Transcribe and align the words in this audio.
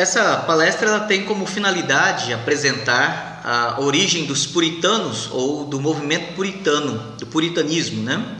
Essa 0.00 0.38
palestra 0.46 0.88
ela 0.88 1.00
tem 1.00 1.26
como 1.26 1.44
finalidade 1.44 2.32
apresentar 2.32 3.42
a 3.44 3.82
origem 3.82 4.24
dos 4.24 4.46
puritanos 4.46 5.28
ou 5.30 5.66
do 5.66 5.78
movimento 5.78 6.32
puritano, 6.34 7.16
do 7.18 7.26
puritanismo, 7.26 8.02
né? 8.02 8.38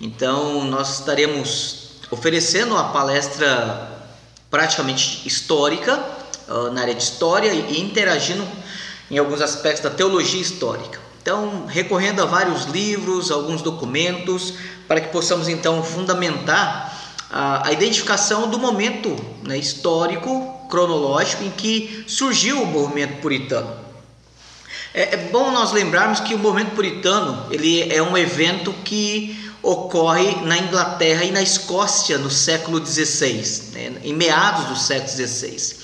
Então, 0.00 0.64
nós 0.64 0.98
estaremos 0.98 1.90
oferecendo 2.10 2.74
uma 2.74 2.88
palestra 2.88 3.88
praticamente 4.50 5.28
histórica, 5.28 5.96
uh, 6.48 6.72
na 6.72 6.80
área 6.80 6.94
de 6.96 7.04
história 7.04 7.52
e 7.52 7.80
interagindo 7.80 8.44
em 9.08 9.16
alguns 9.16 9.40
aspectos 9.40 9.84
da 9.84 9.90
teologia 9.90 10.40
histórica. 10.40 10.98
Então, 11.22 11.66
recorrendo 11.68 12.20
a 12.20 12.26
vários 12.26 12.64
livros, 12.64 13.30
alguns 13.30 13.62
documentos, 13.62 14.54
para 14.88 15.00
que 15.00 15.12
possamos 15.12 15.46
então 15.46 15.84
fundamentar 15.84 16.99
a, 17.30 17.72
identificação 17.72 18.50
do 18.50 18.58
momento 18.58 19.16
né, 19.44 19.56
histórico, 19.56 20.66
cronológico 20.68 21.44
em 21.44 21.50
que 21.50 22.04
surgiu 22.06 22.62
o 22.62 22.66
movimento 22.66 23.20
puritano. 23.20 23.70
É, 24.92 25.14
é 25.14 25.16
bom 25.16 25.50
nós 25.50 25.72
lembrarmos 25.72 26.20
que 26.20 26.34
o 26.34 26.38
movimento 26.38 26.74
puritano 26.74 27.46
ele 27.50 27.92
é 27.92 28.02
um 28.02 28.16
evento 28.16 28.72
que 28.84 29.38
ocorre 29.62 30.36
na 30.42 30.58
Inglaterra 30.58 31.24
e 31.24 31.30
na 31.30 31.42
Escócia 31.42 32.18
no 32.18 32.30
século 32.30 32.84
XVI, 32.84 33.72
né, 33.72 33.92
em 34.02 34.14
meados 34.14 34.64
do 34.66 34.76
século 34.76 35.10
XVI. 35.10 35.76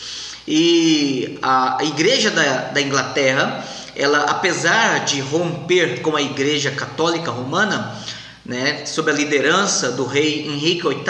E 0.48 1.38
a, 1.42 1.80
a 1.80 1.84
Igreja 1.84 2.30
da, 2.30 2.68
da 2.68 2.80
Inglaterra, 2.80 3.64
ela, 3.94 4.24
apesar 4.30 5.04
de 5.04 5.20
romper 5.20 6.00
com 6.00 6.16
a 6.16 6.22
Igreja 6.22 6.70
Católica 6.70 7.30
Romana, 7.30 7.96
né, 8.46 8.86
sob 8.86 9.10
a 9.10 9.14
liderança 9.14 9.92
do 9.92 10.04
rei 10.04 10.46
Henrique 10.46 10.86
VIII, 10.86 11.04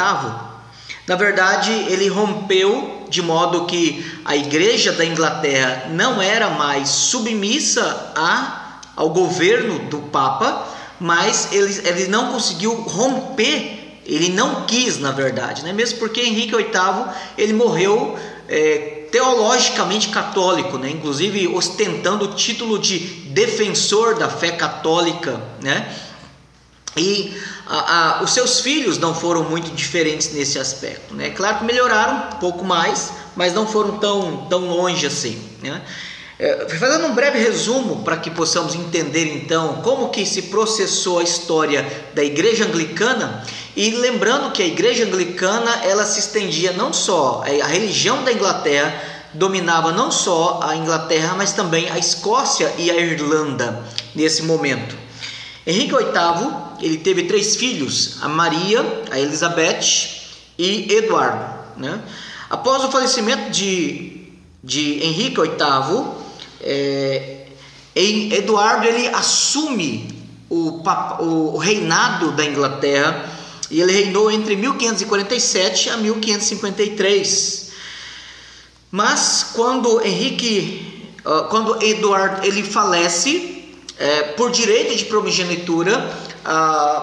na 1.07 1.15
verdade 1.15 1.71
ele 1.89 2.09
rompeu 2.09 3.05
de 3.09 3.23
modo 3.23 3.67
que 3.67 4.05
a 4.25 4.37
Igreja 4.37 4.93
da 4.93 5.05
Inglaterra 5.05 5.89
não 5.91 6.21
era 6.21 6.51
mais 6.51 6.89
submissa 6.89 8.13
a, 8.17 8.81
ao 8.97 9.11
governo 9.11 9.79
do 9.91 9.99
Papa, 9.99 10.67
mas 10.99 11.53
ele, 11.53 11.81
ele 11.85 12.09
não 12.09 12.33
conseguiu 12.33 12.75
romper, 12.75 14.01
ele 14.05 14.31
não 14.31 14.65
quis, 14.65 14.99
na 14.99 15.13
verdade, 15.13 15.63
né? 15.63 15.73
mesmo 15.73 15.99
porque 15.99 16.21
Henrique 16.21 16.57
VIII 16.57 17.05
ele 17.37 17.53
morreu 17.53 18.19
é, 18.49 19.07
teologicamente 19.13 20.09
católico, 20.09 20.79
né? 20.79 20.91
inclusive 20.91 21.47
ostentando 21.49 22.25
o 22.25 22.35
título 22.35 22.79
de 22.79 22.99
defensor 22.99 24.19
da 24.19 24.29
fé 24.29 24.53
católica, 24.53 25.41
né? 25.61 25.95
E 26.97 27.37
a, 27.67 28.19
a, 28.19 28.23
os 28.23 28.33
seus 28.33 28.61
filhos 28.61 28.97
não 28.97 29.15
foram 29.15 29.45
muito 29.45 29.71
diferentes 29.75 30.33
nesse 30.33 30.59
aspecto. 30.59 31.15
Né? 31.15 31.31
Claro 31.31 31.59
que 31.59 31.65
melhoraram 31.65 32.37
um 32.37 32.39
pouco 32.39 32.65
mais, 32.65 33.13
mas 33.35 33.53
não 33.53 33.67
foram 33.67 33.99
tão, 33.99 34.47
tão 34.49 34.67
longe 34.67 35.07
assim. 35.07 35.39
Né? 35.63 35.83
É, 36.39 36.67
fazendo 36.69 37.07
um 37.07 37.15
breve 37.15 37.39
resumo 37.39 38.03
para 38.03 38.17
que 38.17 38.31
possamos 38.31 38.75
entender 38.75 39.35
então 39.35 39.81
como 39.83 40.11
que 40.11 40.25
se 40.25 40.43
processou 40.43 41.19
a 41.19 41.23
história 41.23 41.87
da 42.15 42.23
igreja 42.23 42.65
anglicana 42.65 43.43
e 43.75 43.91
lembrando 43.91 44.53
que 44.53 44.63
a 44.63 44.67
igreja 44.67 45.05
anglicana 45.05 45.83
ela 45.83 46.05
se 46.05 46.21
estendia 46.21 46.73
não 46.73 46.93
só 46.93 47.43
a 47.43 47.67
religião 47.67 48.23
da 48.23 48.31
Inglaterra 48.31 49.03
dominava 49.33 49.93
não 49.93 50.11
só 50.11 50.61
a 50.63 50.77
Inglaterra 50.77 51.35
mas 51.35 51.55
também 51.55 51.89
a 51.89 51.99
Escócia 51.99 52.71
e 52.77 52.91
a 52.91 52.97
Irlanda 53.01 53.83
nesse 54.15 54.43
momento 54.43 55.06
Henrique 55.67 55.95
VIII 55.95 56.67
ele 56.81 56.99
teve 56.99 57.25
três 57.25 57.57
filhos 57.57 58.19
a 58.23 58.29
Maria 58.29 59.03
a 59.11 59.19
Elizabeth 59.19 59.81
e 60.59 60.93
Eduardo 60.95 61.55
né? 61.77 62.01
após 62.49 62.85
o 62.85 62.91
falecimento 62.91 63.51
de, 63.51 64.29
de 64.63 65.05
Henrique 65.05 65.41
VIII 65.41 66.05
é, 66.61 67.47
Eduardo 67.95 68.87
ele 68.87 69.09
assume 69.09 70.17
o, 70.51 70.83
o 71.21 71.57
reinado 71.57 72.33
da 72.33 72.45
Inglaterra 72.45 73.37
e 73.71 73.81
ele 73.81 73.93
reinou 73.93 74.31
entre 74.31 74.55
1547 74.55 75.91
a 75.91 75.97
1553. 75.97 77.71
Mas 78.91 79.51
quando 79.55 80.01
Henrique, 80.05 81.11
quando 81.51 81.83
Eduardo 81.83 82.47
ele 82.47 82.63
falece 82.63 83.56
é, 83.99 84.23
por 84.23 84.51
direito 84.51 84.95
de 84.95 85.05
primogenitura, 85.07 86.11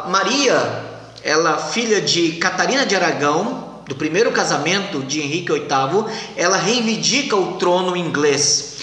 Maria, 0.07 0.83
ela 1.23 1.57
filha 1.57 1.99
de 2.01 2.33
Catarina 2.33 2.85
de 2.85 2.95
Aragão, 2.95 3.81
do 3.87 3.95
primeiro 3.95 4.31
casamento 4.31 4.99
de 4.99 5.19
Henrique 5.19 5.51
VIII, 5.51 6.05
ela 6.37 6.57
reivindica 6.57 7.35
o 7.35 7.53
trono 7.53 7.97
inglês. 7.97 8.77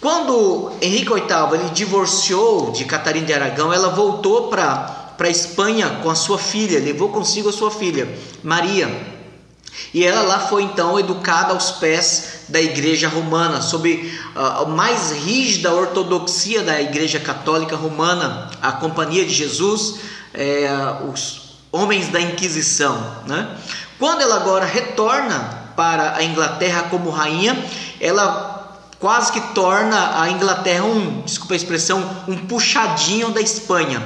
Quando 0.00 0.72
Henrique 0.80 1.12
VIII 1.12 1.54
ele 1.54 1.70
divorciou 1.70 2.70
de 2.70 2.84
Catarina 2.84 3.26
de 3.26 3.32
Aragão, 3.32 3.72
ela 3.72 3.88
voltou 3.88 4.48
para 4.48 5.16
a 5.18 5.28
Espanha 5.28 6.00
com 6.02 6.10
a 6.10 6.14
sua 6.14 6.38
filha, 6.38 6.78
levou 6.78 7.08
consigo 7.08 7.48
a 7.48 7.52
sua 7.52 7.70
filha, 7.70 8.06
Maria. 8.42 9.14
E 9.92 10.04
ela 10.04 10.22
lá 10.22 10.40
foi 10.40 10.62
então 10.62 10.98
educada 10.98 11.52
aos 11.52 11.70
pés 11.72 12.44
da 12.48 12.60
Igreja 12.60 13.08
Romana, 13.08 13.60
sob 13.62 14.12
a 14.34 14.64
mais 14.64 15.12
rígida 15.12 15.72
ortodoxia 15.72 16.62
da 16.62 16.80
Igreja 16.80 17.20
Católica 17.20 17.76
Romana, 17.76 18.50
a 18.60 18.72
Companhia 18.72 19.24
de 19.24 19.32
Jesus, 19.32 20.00
é, 20.32 20.68
os 21.12 21.58
homens 21.70 22.08
da 22.08 22.20
Inquisição. 22.20 22.96
Né? 23.26 23.48
Quando 23.98 24.20
ela 24.22 24.36
agora 24.36 24.64
retorna 24.64 25.72
para 25.76 26.16
a 26.16 26.22
Inglaterra 26.22 26.84
como 26.90 27.10
rainha, 27.10 27.56
ela 28.00 28.54
quase 29.00 29.32
que 29.32 29.40
torna 29.54 30.20
a 30.20 30.30
Inglaterra 30.30 30.84
um, 30.84 31.20
desculpa 31.22 31.54
a 31.54 31.56
expressão, 31.56 32.02
um 32.26 32.36
puxadinho 32.36 33.30
da 33.30 33.40
Espanha. 33.40 34.02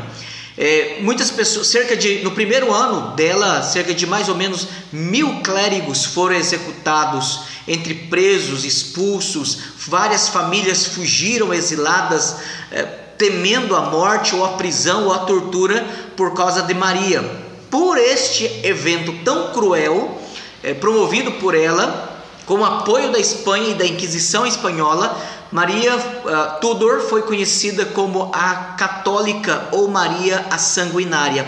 É, 0.61 0.99
muitas 1.03 1.31
pessoas, 1.31 1.69
cerca 1.69 1.97
de, 1.97 2.19
no 2.25 2.33
primeiro 2.33 2.75
ano 2.75 3.15
dela, 3.15 3.63
cerca 3.63 3.95
de 3.95 4.05
mais 4.05 4.29
ou 4.29 4.35
menos 4.35 4.67
mil 4.93 5.41
clérigos 5.41 6.05
foram 6.05 6.35
executados, 6.35 7.43
entre 7.69 7.95
presos, 7.95 8.65
expulsos, 8.65 9.59
várias 9.87 10.29
famílias 10.29 10.85
fugiram 10.85 11.55
exiladas, 11.55 12.39
é, 12.73 12.83
temendo 13.17 13.77
a 13.77 13.83
morte 13.83 14.35
ou 14.35 14.45
a 14.45 14.55
prisão 14.55 15.05
ou 15.05 15.13
a 15.13 15.21
tortura 15.21 15.87
por 16.17 16.35
causa 16.35 16.63
de 16.63 16.75
Maria. 16.75 17.23
Por 17.71 17.97
este 17.97 18.45
evento 18.65 19.13
tão 19.25 19.53
cruel, 19.53 20.21
é, 20.65 20.75
promovido 20.75 21.31
por 21.33 21.55
ela, 21.55 22.21
com 22.47 22.55
o 22.55 22.65
apoio 22.65 23.13
da 23.13 23.19
Espanha 23.21 23.71
e 23.71 23.75
da 23.75 23.87
Inquisição 23.87 24.45
espanhola, 24.45 25.17
Maria 25.50 25.97
uh, 25.97 26.60
Tudor 26.60 27.00
foi 27.00 27.22
conhecida 27.22 27.86
como 27.86 28.31
a 28.34 28.75
Católica 28.76 29.69
ou 29.72 29.88
Maria 29.88 30.47
a 30.50 30.59
Sanguinária. 30.59 31.47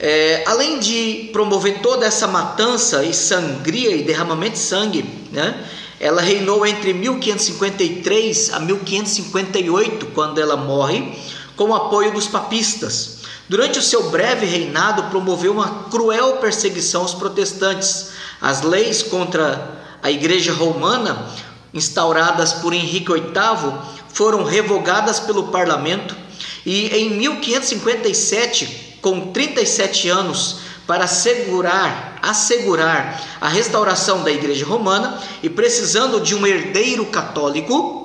É, 0.00 0.44
além 0.46 0.78
de 0.78 1.30
promover 1.32 1.80
toda 1.80 2.06
essa 2.06 2.26
matança 2.26 3.04
e 3.04 3.12
sangria 3.12 3.96
e 3.96 4.04
derramamento 4.04 4.52
de 4.52 4.60
sangue, 4.60 5.02
né, 5.32 5.66
ela 5.98 6.22
reinou 6.22 6.64
entre 6.64 6.92
1553 6.92 8.52
a 8.52 8.60
1558, 8.60 10.06
quando 10.06 10.40
ela 10.40 10.56
morre, 10.56 11.12
com 11.56 11.70
o 11.70 11.74
apoio 11.74 12.12
dos 12.12 12.28
papistas. 12.28 13.18
Durante 13.48 13.78
o 13.78 13.82
seu 13.82 14.10
breve 14.10 14.46
reinado, 14.46 15.04
promoveu 15.04 15.52
uma 15.52 15.84
cruel 15.90 16.36
perseguição 16.36 17.02
aos 17.02 17.14
protestantes 17.14 18.10
as 18.40 18.62
leis 18.62 19.02
contra 19.02 19.80
a 20.00 20.10
Igreja 20.10 20.52
Romana, 20.52 21.26
instauradas 21.72 22.52
por 22.54 22.72
Henrique 22.72 23.12
VIII, 23.12 23.72
foram 24.12 24.44
revogadas 24.44 25.20
pelo 25.20 25.48
parlamento 25.48 26.16
e 26.64 26.88
em 26.88 27.10
1557, 27.10 28.98
com 29.00 29.32
37 29.32 30.08
anos, 30.08 30.60
para 30.86 31.04
assegurar, 31.04 32.18
assegurar 32.22 33.22
a 33.40 33.48
restauração 33.48 34.22
da 34.22 34.30
Igreja 34.30 34.64
Romana 34.64 35.22
e 35.42 35.50
precisando 35.50 36.20
de 36.20 36.34
um 36.34 36.46
herdeiro 36.46 37.06
católico, 37.06 37.96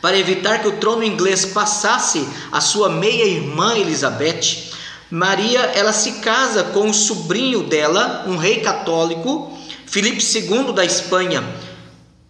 para 0.00 0.18
evitar 0.18 0.60
que 0.60 0.68
o 0.68 0.76
trono 0.76 1.02
inglês 1.02 1.46
passasse 1.46 2.28
à 2.52 2.60
sua 2.60 2.88
meia-irmã 2.88 3.76
Elizabeth, 3.76 4.72
Maria 5.10 5.60
ela 5.60 5.92
se 5.92 6.12
casa 6.12 6.64
com 6.64 6.90
o 6.90 6.94
sobrinho 6.94 7.62
dela, 7.62 8.24
um 8.26 8.36
rei 8.36 8.60
católico, 8.60 9.56
Filipe 9.86 10.22
II 10.22 10.72
da 10.72 10.84
Espanha, 10.84 11.42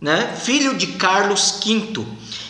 né? 0.05 0.37
filho 0.39 0.77
de 0.77 0.89
Carlos 0.89 1.59
V. 1.65 2.05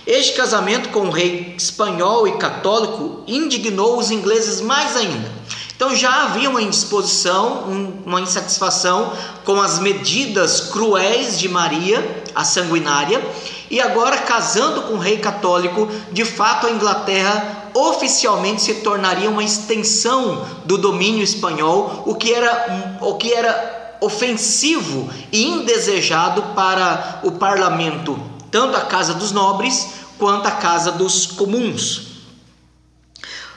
Este 0.04 0.36
casamento 0.36 0.88
com 0.88 1.02
o 1.02 1.10
rei 1.10 1.54
espanhol 1.56 2.26
e 2.26 2.32
católico 2.32 3.22
indignou 3.28 3.96
os 3.96 4.10
ingleses 4.10 4.60
mais 4.60 4.96
ainda. 4.96 5.30
Então 5.76 5.94
já 5.94 6.24
havia 6.24 6.50
uma 6.50 6.60
indisposição, 6.60 7.62
uma 8.04 8.20
insatisfação 8.20 9.12
com 9.44 9.60
as 9.60 9.78
medidas 9.78 10.62
cruéis 10.62 11.38
de 11.38 11.48
Maria, 11.48 12.24
a 12.34 12.44
sanguinária, 12.44 13.24
e 13.70 13.80
agora 13.80 14.18
casando 14.18 14.82
com 14.82 14.94
o 14.94 14.98
rei 14.98 15.18
católico, 15.18 15.88
de 16.10 16.24
fato 16.24 16.66
a 16.66 16.72
Inglaterra 16.72 17.70
oficialmente 17.72 18.62
se 18.62 18.74
tornaria 18.74 19.30
uma 19.30 19.44
extensão 19.44 20.44
do 20.64 20.76
domínio 20.76 21.22
espanhol, 21.22 22.02
o 22.04 22.16
que 22.16 22.34
era, 22.34 22.98
o 23.00 23.14
que 23.14 23.32
era 23.32 23.83
ofensivo 24.04 25.10
e 25.32 25.44
indesejado 25.44 26.42
para 26.54 27.20
o 27.22 27.32
parlamento, 27.32 28.20
tanto 28.50 28.76
a 28.76 28.82
casa 28.82 29.14
dos 29.14 29.32
nobres 29.32 29.88
quanto 30.18 30.46
a 30.46 30.52
casa 30.52 30.92
dos 30.92 31.26
comuns. 31.26 32.14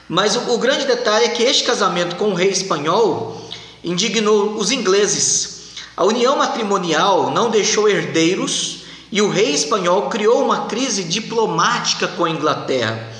Mas 0.08 0.36
o, 0.36 0.54
o 0.54 0.58
grande 0.58 0.86
detalhe 0.86 1.26
é 1.26 1.28
que 1.28 1.42
este 1.42 1.64
casamento 1.64 2.16
com 2.16 2.30
o 2.30 2.34
rei 2.34 2.48
espanhol 2.48 3.48
indignou 3.84 4.54
os 4.56 4.70
ingleses. 4.70 5.74
A 5.96 6.04
união 6.04 6.36
matrimonial 6.36 7.30
não 7.30 7.50
deixou 7.50 7.88
herdeiros 7.88 8.78
e 9.10 9.20
o 9.20 9.30
rei 9.30 9.52
espanhol 9.52 10.08
criou 10.08 10.42
uma 10.44 10.66
crise 10.66 11.04
diplomática 11.04 12.08
com 12.08 12.24
a 12.24 12.30
Inglaterra. 12.30 13.12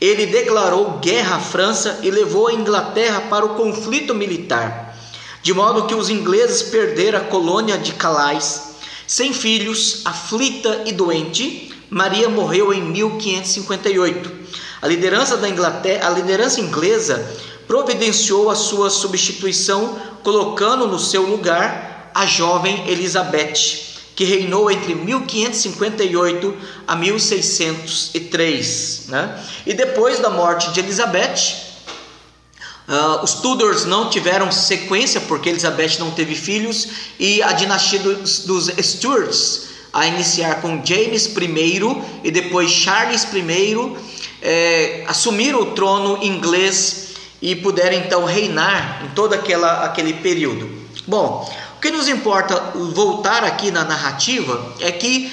Ele 0.00 0.26
declarou 0.26 0.98
guerra 0.98 1.36
à 1.36 1.40
França 1.40 2.00
e 2.02 2.10
levou 2.10 2.48
a 2.48 2.54
Inglaterra 2.54 3.22
para 3.30 3.46
o 3.46 3.54
conflito 3.54 4.14
militar, 4.14 4.91
de 5.42 5.52
modo 5.52 5.86
que 5.86 5.94
os 5.94 6.08
ingleses 6.08 6.62
perderam 6.62 7.18
a 7.18 7.24
colônia 7.24 7.76
de 7.76 7.92
Calais. 7.92 8.70
Sem 9.06 9.32
filhos, 9.32 10.02
aflita 10.04 10.82
e 10.86 10.92
doente, 10.92 11.74
Maria 11.90 12.28
morreu 12.28 12.72
em 12.72 12.80
1558. 12.80 14.30
A 14.80 14.86
liderança 14.86 15.36
da 15.36 15.48
Inglaterra, 15.48 16.06
a 16.06 16.10
liderança 16.10 16.60
inglesa 16.60 17.28
providenciou 17.66 18.50
a 18.50 18.54
sua 18.54 18.88
substituição, 18.88 19.98
colocando 20.22 20.86
no 20.86 20.98
seu 20.98 21.22
lugar 21.22 22.10
a 22.14 22.26
jovem 22.26 22.88
Elizabeth, 22.88 23.90
que 24.14 24.24
reinou 24.24 24.70
entre 24.70 24.94
1558 24.94 26.56
a 26.86 26.94
1603. 26.94 29.06
Né? 29.08 29.44
E 29.66 29.74
depois 29.74 30.18
da 30.18 30.30
morte 30.30 30.70
de 30.72 30.80
Elizabeth, 30.80 31.71
Uh, 32.88 33.22
os 33.22 33.34
Tudors 33.34 33.84
não 33.84 34.10
tiveram 34.10 34.50
sequência 34.50 35.20
porque 35.20 35.48
Elizabeth 35.48 35.98
não 36.00 36.10
teve 36.10 36.34
filhos 36.34 36.88
e 37.18 37.40
a 37.42 37.52
dinastia 37.52 38.00
dos, 38.00 38.40
dos 38.40 38.66
Stuarts 38.66 39.68
a 39.92 40.06
iniciar 40.06 40.60
com 40.60 40.82
James 40.84 41.26
I 41.26 41.80
e 42.24 42.30
depois 42.30 42.70
Charles 42.70 43.24
I 43.32 43.96
é, 44.40 45.04
assumiram 45.06 45.60
o 45.60 45.66
trono 45.72 46.18
inglês 46.22 47.10
e 47.40 47.54
puderam 47.54 47.96
então 47.96 48.24
reinar 48.24 49.04
em 49.04 49.14
todo 49.14 49.34
aquela, 49.34 49.84
aquele 49.84 50.14
período. 50.14 50.68
Bom, 51.06 51.48
o 51.76 51.80
que 51.80 51.90
nos 51.90 52.08
importa 52.08 52.72
voltar 52.94 53.44
aqui 53.44 53.70
na 53.70 53.84
narrativa 53.84 54.74
é 54.80 54.90
que 54.90 55.30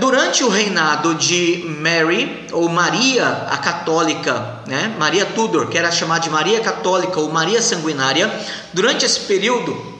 durante 0.00 0.42
o 0.42 0.48
reinado 0.48 1.14
de 1.14 1.64
Mary, 1.80 2.46
ou 2.52 2.68
Maria 2.68 3.46
a 3.48 3.56
Católica, 3.56 4.62
né? 4.66 4.94
Maria 4.98 5.24
Tudor, 5.24 5.68
que 5.68 5.78
era 5.78 5.92
chamada 5.92 6.20
de 6.20 6.30
Maria 6.30 6.60
Católica 6.60 7.20
ou 7.20 7.30
Maria 7.30 7.62
Sanguinária, 7.62 8.28
durante 8.72 9.04
esse 9.04 9.20
período 9.20 9.90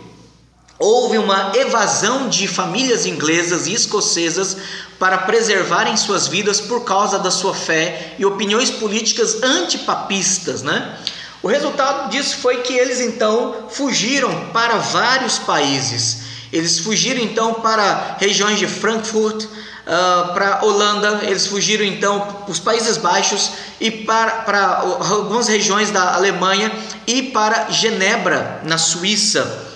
houve 0.80 1.18
uma 1.18 1.52
evasão 1.54 2.30
de 2.30 2.48
famílias 2.48 3.04
inglesas 3.04 3.66
e 3.66 3.74
escocesas 3.74 4.56
para 4.98 5.18
preservarem 5.18 5.94
suas 5.94 6.26
vidas 6.26 6.58
por 6.58 6.84
causa 6.84 7.18
da 7.18 7.30
sua 7.30 7.54
fé 7.54 8.14
e 8.18 8.24
opiniões 8.24 8.70
políticas 8.70 9.42
antipapistas, 9.42 10.62
né? 10.62 10.98
O 11.42 11.48
resultado 11.48 12.10
disso 12.10 12.38
foi 12.38 12.62
que 12.62 12.72
eles 12.72 12.98
então 12.98 13.66
fugiram 13.68 14.48
para 14.52 14.78
vários 14.78 15.38
países. 15.38 16.22
Eles 16.50 16.78
fugiram 16.78 17.20
então 17.20 17.54
para 17.54 18.16
regiões 18.18 18.58
de 18.58 18.66
Frankfurt, 18.66 19.44
uh, 19.90 20.32
para 20.32 20.64
Holanda, 20.64 21.20
eles 21.24 21.46
fugiram 21.48 21.84
então 21.84 22.20
para 22.20 22.50
os 22.50 22.60
Países 22.60 22.96
Baixos 22.96 23.50
e 23.80 23.90
para, 23.90 24.78
algumas 25.10 25.48
regiões 25.48 25.90
da 25.90 26.14
Alemanha 26.14 26.70
e 27.06 27.24
para 27.24 27.70
Genebra, 27.70 28.60
na 28.64 28.78
Suíça. 28.78 29.66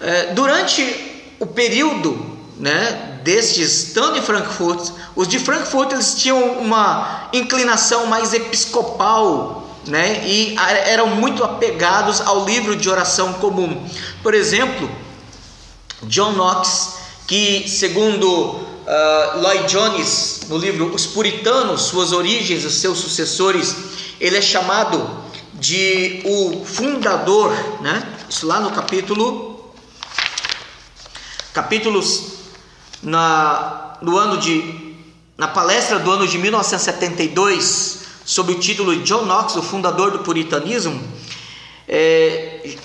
É, 0.00 0.34
durante 0.34 1.24
o 1.38 1.46
período 1.46 2.36
né, 2.58 3.20
destes, 3.22 3.92
tanto 3.94 4.18
em 4.18 4.22
Frankfurt, 4.22 4.90
os 5.14 5.28
de 5.28 5.38
Frankfurt 5.38 5.92
eles 5.92 6.14
tinham 6.16 6.58
uma 6.58 7.28
inclinação 7.32 8.06
mais 8.06 8.34
episcopal 8.34 9.70
né, 9.86 10.26
e 10.26 10.56
eram 10.86 11.08
muito 11.08 11.44
apegados 11.44 12.20
ao 12.20 12.44
livro 12.44 12.76
de 12.76 12.88
oração 12.88 13.34
comum. 13.34 13.88
Por 14.22 14.34
exemplo, 14.34 14.90
John 16.02 16.32
Knox, 16.32 16.96
que 17.26 17.68
segundo 17.68 18.65
uh, 18.86 19.40
Lloyd 19.40 19.66
Jones, 19.66 20.42
no 20.48 20.56
livro 20.56 20.94
Os 20.94 21.06
Puritanos, 21.06 21.82
Suas 21.82 22.12
Origens 22.12 22.64
e 22.64 22.70
Seus 22.70 22.98
Sucessores, 22.98 23.74
ele 24.20 24.36
é 24.36 24.42
chamado 24.42 25.24
de 25.54 26.22
o 26.24 26.64
fundador, 26.64 27.52
né? 27.80 28.14
Isso 28.28 28.46
lá 28.46 28.60
no 28.60 28.70
capítulo 28.70 29.54
capítulos 31.52 32.36
na, 33.02 33.96
no 34.02 34.18
ano 34.18 34.36
de, 34.36 34.94
na 35.38 35.48
palestra 35.48 35.98
do 35.98 36.10
ano 36.10 36.28
de 36.28 36.36
1972, 36.36 38.00
sob 38.26 38.52
o 38.52 38.58
título 38.58 38.96
John 38.96 39.24
Knox, 39.24 39.56
o 39.56 39.62
fundador 39.62 40.10
do 40.10 40.18
puritanismo, 40.18 41.02
é, 41.88 42.76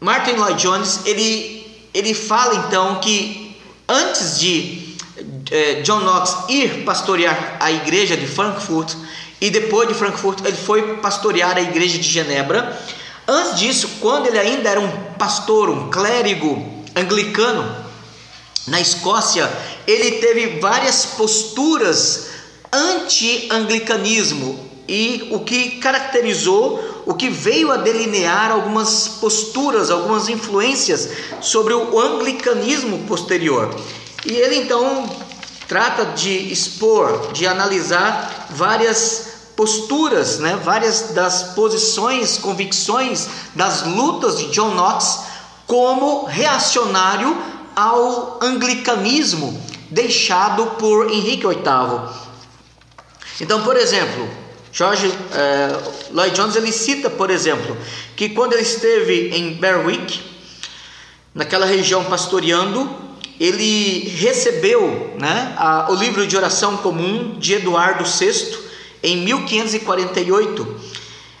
Martin 0.00 0.32
Lloyd 0.32 0.60
Jones 0.60 1.00
ele, 1.04 1.88
ele 1.94 2.14
fala 2.14 2.66
então 2.66 2.96
que 3.00 3.56
antes 3.88 4.40
de 4.40 4.83
é, 5.54 5.82
John 5.82 6.00
Knox 6.00 6.48
ir 6.48 6.82
pastorear 6.84 7.58
a 7.60 7.70
igreja 7.70 8.16
de 8.16 8.26
Frankfurt 8.26 8.92
e 9.40 9.50
depois 9.50 9.86
de 9.86 9.94
Frankfurt 9.94 10.44
ele 10.44 10.56
foi 10.56 10.96
pastorear 10.96 11.56
a 11.56 11.62
igreja 11.62 11.96
de 11.96 12.10
Genebra. 12.10 12.76
Antes 13.26 13.60
disso, 13.60 13.88
quando 14.00 14.26
ele 14.26 14.38
ainda 14.38 14.68
era 14.68 14.80
um 14.80 14.90
pastor, 15.16 15.70
um 15.70 15.90
clérigo 15.90 16.60
anglicano, 16.96 17.84
na 18.66 18.80
Escócia, 18.80 19.48
ele 19.86 20.12
teve 20.12 20.58
várias 20.58 21.06
posturas 21.06 22.30
anti-anglicanismo 22.72 24.58
e 24.88 25.28
o 25.30 25.40
que 25.40 25.78
caracterizou, 25.78 27.02
o 27.06 27.14
que 27.14 27.28
veio 27.28 27.70
a 27.70 27.76
delinear 27.76 28.50
algumas 28.50 29.06
posturas, 29.20 29.88
algumas 29.90 30.28
influências 30.28 31.10
sobre 31.40 31.74
o 31.74 32.00
anglicanismo 32.00 33.06
posterior. 33.06 33.72
E 34.26 34.32
ele 34.32 34.56
então 34.56 35.06
trata 35.68 36.04
de 36.06 36.52
expor, 36.52 37.32
de 37.32 37.46
analisar 37.46 38.48
várias 38.50 39.34
posturas, 39.56 40.38
né, 40.38 40.58
várias 40.62 41.10
das 41.12 41.54
posições, 41.54 42.38
convicções, 42.38 43.28
das 43.54 43.82
lutas 43.82 44.38
de 44.38 44.46
John 44.46 44.74
Knox 44.74 45.20
como 45.66 46.24
reacionário 46.24 47.36
ao 47.74 48.38
anglicanismo 48.42 49.60
deixado 49.90 50.66
por 50.78 51.10
Henrique 51.10 51.46
VIII. 51.46 52.24
Então, 53.40 53.62
por 53.62 53.76
exemplo, 53.76 54.28
George 54.72 55.12
eh, 55.32 55.78
Lloyd 56.10 56.34
Jones 56.34 56.56
ele 56.56 56.72
cita, 56.72 57.08
por 57.08 57.30
exemplo, 57.30 57.76
que 58.16 58.30
quando 58.30 58.54
ele 58.54 58.62
esteve 58.62 59.30
em 59.30 59.54
Berwick, 59.54 60.20
naquela 61.32 61.66
região 61.66 62.04
pastoreando, 62.04 63.03
ele 63.38 64.08
recebeu 64.16 65.14
né, 65.18 65.54
a, 65.56 65.86
o 65.90 65.94
livro 65.94 66.26
de 66.26 66.36
oração 66.36 66.76
comum 66.76 67.36
de 67.38 67.54
Eduardo 67.54 68.04
VI 68.04 68.58
em 69.02 69.18
1548 69.18 70.76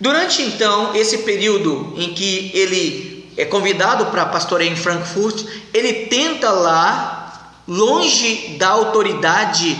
Durante 0.00 0.40
então 0.42 0.96
esse 0.96 1.18
período 1.18 1.92
em 1.96 2.14
que 2.14 2.50
ele 2.54 3.30
é 3.36 3.44
convidado 3.44 4.06
para 4.06 4.24
pastorear 4.26 4.72
em 4.72 4.76
Frankfurt, 4.76 5.44
ele 5.74 6.06
tenta 6.06 6.50
lá, 6.50 7.52
longe 7.68 8.56
da 8.58 8.70
autoridade 8.70 9.78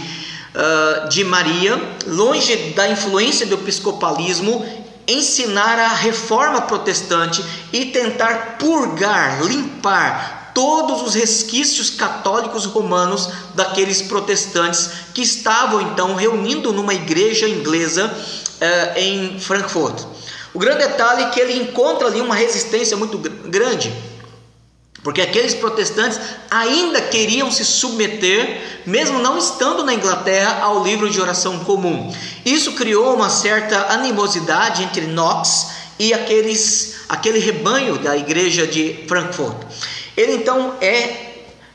uh, 0.55 1.09
de 1.09 1.25
Maria, 1.25 1.81
longe 2.07 2.55
da 2.75 2.89
influência 2.89 3.47
do 3.47 3.55
episcopalismo, 3.55 4.65
ensinar 5.09 5.79
a 5.79 5.89
reforma 5.89 6.61
protestante 6.61 7.43
e 7.73 7.87
tentar 7.87 8.59
purgar, 8.59 9.43
limpar 9.43 10.42
todos 10.55 11.03
os 11.03 11.15
resquícios 11.15 11.91
católicos 11.91 12.65
romanos 12.65 13.29
daqueles 13.55 14.03
protestantes 14.03 14.91
que 15.15 15.23
estavam 15.23 15.81
então 15.81 16.15
reunindo 16.15 16.73
numa 16.73 16.95
igreja 16.95 17.49
inglesa 17.49 18.07
uh, 18.07 18.99
em 18.99 19.39
Frankfurt. 19.41 20.05
O 20.55 20.59
grande 20.59 20.87
detalhe 20.87 21.25
é 21.25 21.31
que 21.31 21.41
ele 21.41 21.59
encontra 21.59 22.09
ali 22.09 22.21
uma 22.21 22.35
resistência 22.35 22.97
muito 22.97 23.19
grande 23.19 23.93
porque 25.03 25.21
aqueles 25.21 25.55
protestantes 25.55 26.21
ainda 26.49 27.01
queriam 27.01 27.51
se 27.51 27.65
submeter, 27.65 28.83
mesmo 28.87 29.19
não 29.19 29.37
estando 29.37 29.83
na 29.83 29.93
Inglaterra, 29.93 30.61
ao 30.63 30.85
livro 30.85 31.11
de 31.11 31.21
oração 31.21 31.59
comum. 31.61 32.15
Isso 32.45 32.73
criou 32.73 33.15
uma 33.15 33.29
certa 33.29 33.93
animosidade 33.93 34.83
entre 34.85 35.07
Knox 35.07 35.71
e 35.99 36.15
aqueles, 36.15 37.01
aquele 37.09 37.41
rebanho 37.41 37.99
da 37.99 38.17
igreja 38.17 38.65
de 38.65 39.05
Frankfurt. 39.09 39.57
Ele 40.17 40.33
então 40.35 40.75
é, 40.81 41.33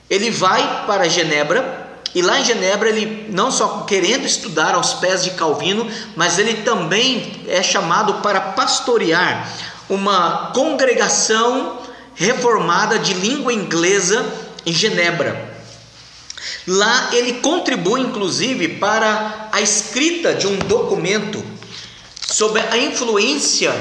ele 0.09 0.29
vai 0.31 0.85
para 0.85 1.09
Genebra 1.09 1.87
e 2.13 2.21
lá 2.21 2.39
em 2.39 2.45
Genebra 2.45 2.89
ele 2.89 3.27
não 3.29 3.51
só 3.51 3.81
querendo 3.81 4.25
estudar 4.25 4.75
aos 4.75 4.95
pés 4.95 5.23
de 5.23 5.31
Calvino, 5.31 5.87
mas 6.15 6.39
ele 6.39 6.63
também 6.63 7.43
é 7.47 7.61
chamado 7.61 8.15
para 8.15 8.39
pastorear 8.39 9.47
uma 9.89 10.51
congregação 10.53 11.79
reformada 12.15 12.97
de 12.97 13.13
língua 13.13 13.53
inglesa 13.53 14.25
em 14.65 14.73
Genebra. 14.73 15.55
Lá 16.67 17.09
ele 17.13 17.33
contribui 17.33 18.01
inclusive 18.01 18.67
para 18.67 19.49
a 19.51 19.61
escrita 19.61 20.33
de 20.33 20.47
um 20.47 20.57
documento 20.57 21.43
sobre 22.27 22.61
a 22.61 22.77
influência 22.77 23.73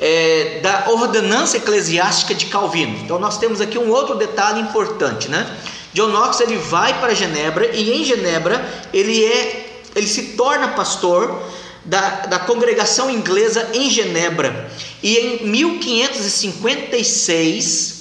é, 0.00 0.60
da 0.62 0.90
ordenança 0.90 1.58
eclesiástica 1.58 2.34
de 2.34 2.46
Calvino. 2.46 2.96
Então 3.04 3.18
nós 3.18 3.36
temos 3.38 3.60
aqui 3.60 3.78
um 3.78 3.90
outro 3.90 4.14
detalhe 4.14 4.60
importante, 4.60 5.28
né? 5.28 5.46
John 5.92 6.08
Knox 6.08 6.40
ele 6.40 6.56
vai 6.56 6.98
para 6.98 7.14
Genebra 7.14 7.66
e 7.74 7.92
em 7.92 8.02
Genebra 8.04 8.64
ele 8.92 9.24
é 9.24 9.66
ele 9.94 10.06
se 10.06 10.34
torna 10.36 10.68
pastor 10.68 11.42
da, 11.84 12.26
da 12.26 12.38
congregação 12.38 13.10
inglesa 13.10 13.70
em 13.74 13.90
Genebra. 13.90 14.70
E 15.02 15.16
em 15.16 15.46
1556, 15.46 18.00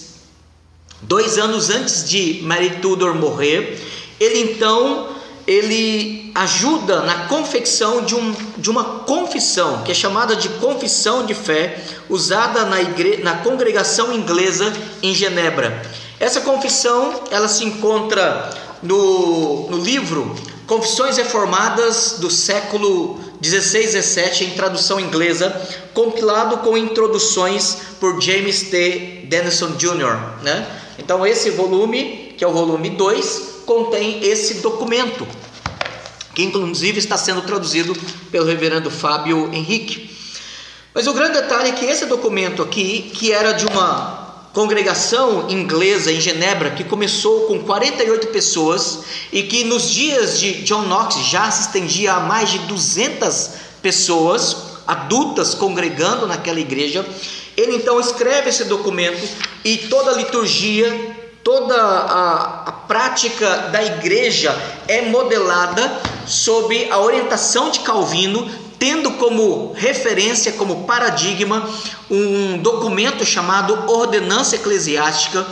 dois 1.02 1.38
anos 1.38 1.70
antes 1.70 2.08
de 2.08 2.40
Mary 2.44 2.78
Tudor 2.82 3.16
morrer, 3.16 3.82
ele 4.20 4.52
então 4.52 5.16
ele 5.50 6.32
ajuda 6.36 7.02
na 7.02 7.26
confecção 7.26 8.04
de, 8.04 8.14
um, 8.14 8.36
de 8.56 8.70
uma 8.70 8.84
confissão, 9.00 9.82
que 9.82 9.92
é 9.92 9.96
chamada 9.96 10.36
de 10.36 10.48
confissão 10.48 11.26
de 11.26 11.34
fé, 11.34 11.84
usada 12.08 12.66
na, 12.66 12.80
igre, 12.80 13.24
na 13.24 13.38
congregação 13.38 14.14
inglesa 14.14 14.72
em 15.02 15.12
Genebra. 15.12 15.82
Essa 16.20 16.42
confissão 16.42 17.24
ela 17.32 17.48
se 17.48 17.66
encontra 17.66 18.48
no, 18.84 19.68
no 19.72 19.78
livro 19.80 20.36
Confissões 20.68 21.18
Reformadas 21.18 22.18
do 22.20 22.30
século 22.30 23.20
16 23.42 23.94
17 23.94 24.44
em 24.44 24.50
tradução 24.52 25.00
inglesa, 25.00 25.50
compilado 25.96 26.58
com 26.58 26.78
introduções 26.78 27.76
por 28.00 28.22
James 28.22 28.70
T. 28.70 29.26
Denison 29.28 29.72
Jr. 29.72 30.44
Né? 30.44 30.68
Então, 31.00 31.26
esse 31.26 31.50
volume, 31.50 32.36
que 32.38 32.44
é 32.44 32.48
o 32.48 32.54
volume 32.54 32.92
2, 32.92 33.59
contém 33.70 34.24
esse 34.24 34.56
documento, 34.62 35.28
que 36.34 36.42
inclusive 36.42 36.98
está 36.98 37.16
sendo 37.16 37.44
traduzido 37.44 37.96
pelo 38.32 38.48
reverendo 38.48 38.90
Fábio 38.90 39.48
Henrique. 39.54 40.10
Mas 40.92 41.06
o 41.06 41.14
grande 41.14 41.34
detalhe 41.34 41.70
é 41.70 41.72
que 41.74 41.86
esse 41.86 42.08
documento 42.08 42.64
aqui, 42.64 43.12
que 43.14 43.32
era 43.32 43.52
de 43.52 43.68
uma 43.68 44.48
congregação 44.56 45.52
inglesa 45.52 46.12
em 46.12 46.20
Genebra 46.20 46.72
que 46.72 46.84
começou 46.84 47.42
com 47.42 47.60
48 47.60 48.30
pessoas 48.30 49.02
e 49.32 49.44
que 49.44 49.64
nos 49.64 49.92
dias 49.92 50.40
de 50.40 50.64
John 50.64 50.88
Knox 50.88 51.18
já 51.28 51.52
se 51.52 51.68
estendia 51.68 52.14
a 52.14 52.20
mais 52.22 52.50
de 52.50 52.58
200 52.58 53.50
pessoas 53.84 54.58
adultas 54.88 55.54
congregando 55.54 56.26
naquela 56.26 56.60
igreja. 56.60 57.06
Ele 57.56 57.76
então 57.76 58.00
escreve 58.00 58.50
esse 58.50 58.64
documento 58.64 59.30
e 59.64 59.78
toda 59.78 60.10
a 60.10 60.16
liturgia, 60.16 61.19
toda 61.44 61.76
a, 61.76 62.64
a 62.68 62.72
prática 62.72 63.70
da 63.72 63.84
igreja 63.84 64.56
é 64.88 65.02
modelada 65.02 66.02
sob 66.26 66.90
a 66.92 67.00
orientação 67.00 67.72
de 67.72 67.80
Calvino, 67.80 68.50
tendo 68.78 69.12
como 69.12 69.74
referência, 69.74 70.54
como 70.54 70.84
paradigma, 70.86 71.70
um 72.10 72.58
documento 72.58 73.26
chamado 73.26 73.92
Ordenança 73.92 74.56
Eclesiástica, 74.56 75.46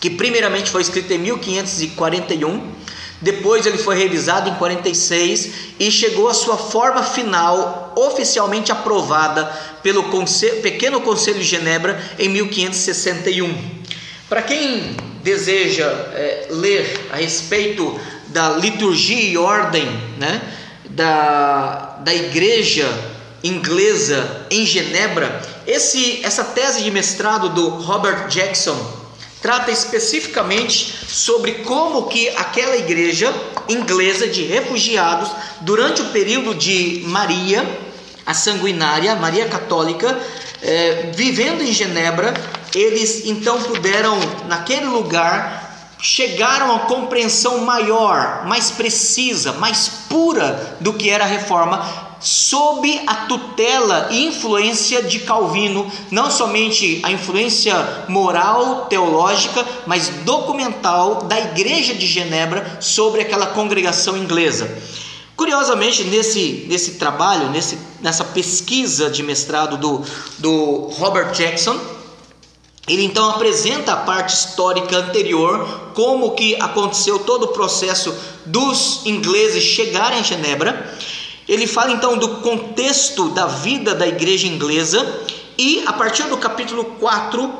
que 0.00 0.10
primeiramente 0.10 0.70
foi 0.70 0.82
escrito 0.82 1.12
em 1.12 1.18
1541, 1.18 2.72
depois 3.20 3.64
ele 3.64 3.78
foi 3.78 3.96
revisado 3.96 4.50
em 4.50 4.54
46 4.54 5.50
e 5.80 5.90
chegou 5.90 6.28
à 6.28 6.34
sua 6.34 6.58
forma 6.58 7.02
final, 7.02 7.94
oficialmente 7.96 8.70
aprovada 8.70 9.44
pelo 9.82 10.04
Conselho, 10.04 10.60
Pequeno 10.60 11.00
Conselho 11.00 11.38
de 11.38 11.44
Genebra 11.44 11.98
em 12.18 12.28
1561. 12.28 13.83
Para 14.28 14.42
quem 14.42 14.96
deseja 15.22 15.86
é, 15.86 16.48
ler 16.50 17.08
a 17.12 17.16
respeito 17.16 17.98
da 18.28 18.50
liturgia 18.50 19.20
e 19.20 19.36
ordem, 19.36 19.86
né? 20.18 20.40
da, 20.90 21.98
da 22.00 22.14
igreja 22.14 22.88
inglesa 23.42 24.46
em 24.50 24.64
Genebra, 24.64 25.42
esse, 25.66 26.24
essa 26.24 26.44
tese 26.44 26.82
de 26.82 26.90
mestrado 26.90 27.50
do 27.50 27.68
Robert 27.68 28.28
Jackson 28.28 29.04
trata 29.42 29.70
especificamente 29.70 30.94
sobre 31.06 31.52
como 31.64 32.06
que 32.06 32.30
aquela 32.30 32.76
igreja 32.76 33.32
inglesa 33.68 34.26
de 34.26 34.44
refugiados 34.44 35.30
durante 35.60 36.00
o 36.00 36.06
período 36.06 36.54
de 36.54 37.02
Maria, 37.06 37.62
a 38.24 38.32
sanguinária, 38.32 39.14
Maria 39.16 39.46
Católica, 39.46 40.18
é, 40.62 41.10
vivendo 41.14 41.62
em 41.62 41.72
Genebra, 41.72 42.32
eles 42.74 43.24
então 43.24 43.60
puderam 43.62 44.18
naquele 44.46 44.86
lugar 44.86 45.64
chegaram 46.04 46.74
a 46.74 46.80
compreensão 46.80 47.64
maior, 47.64 48.44
mais 48.44 48.70
precisa, 48.70 49.54
mais 49.54 49.88
pura 50.06 50.76
do 50.78 50.92
que 50.92 51.08
era 51.08 51.24
a 51.24 51.26
reforma, 51.26 51.82
sob 52.20 53.02
a 53.06 53.14
tutela 53.26 54.08
e 54.10 54.26
influência 54.26 55.02
de 55.02 55.20
Calvino, 55.20 55.90
não 56.10 56.30
somente 56.30 57.00
a 57.02 57.10
influência 57.10 58.04
moral, 58.06 58.84
teológica, 58.84 59.64
mas 59.86 60.10
documental 60.26 61.22
da 61.22 61.40
Igreja 61.40 61.94
de 61.94 62.06
Genebra 62.06 62.78
sobre 62.80 63.22
aquela 63.22 63.46
congregação 63.46 64.14
inglesa. 64.14 64.76
Curiosamente, 65.34 66.04
nesse, 66.04 66.66
nesse 66.68 66.92
trabalho, 66.92 67.48
nesse, 67.48 67.78
nessa 68.02 68.24
pesquisa 68.24 69.08
de 69.08 69.22
mestrado 69.22 69.78
do, 69.78 70.02
do 70.38 70.88
Robert 70.98 71.32
Jackson, 71.32 71.78
ele 72.86 73.04
então 73.04 73.30
apresenta 73.30 73.92
a 73.92 73.96
parte 73.96 74.34
histórica 74.34 74.98
anterior, 74.98 75.90
como 75.94 76.32
que 76.32 76.54
aconteceu 76.60 77.18
todo 77.20 77.44
o 77.44 77.48
processo 77.48 78.14
dos 78.44 79.00
ingleses 79.06 79.62
chegarem 79.62 80.18
a 80.18 80.22
Genebra. 80.22 80.94
Ele 81.48 81.66
fala 81.66 81.92
então 81.92 82.18
do 82.18 82.36
contexto 82.36 83.30
da 83.30 83.46
vida 83.46 83.94
da 83.94 84.06
igreja 84.06 84.46
inglesa 84.46 85.22
e 85.56 85.82
a 85.86 85.92
partir 85.92 86.24
do 86.24 86.36
capítulo 86.36 86.84
4 87.00 87.52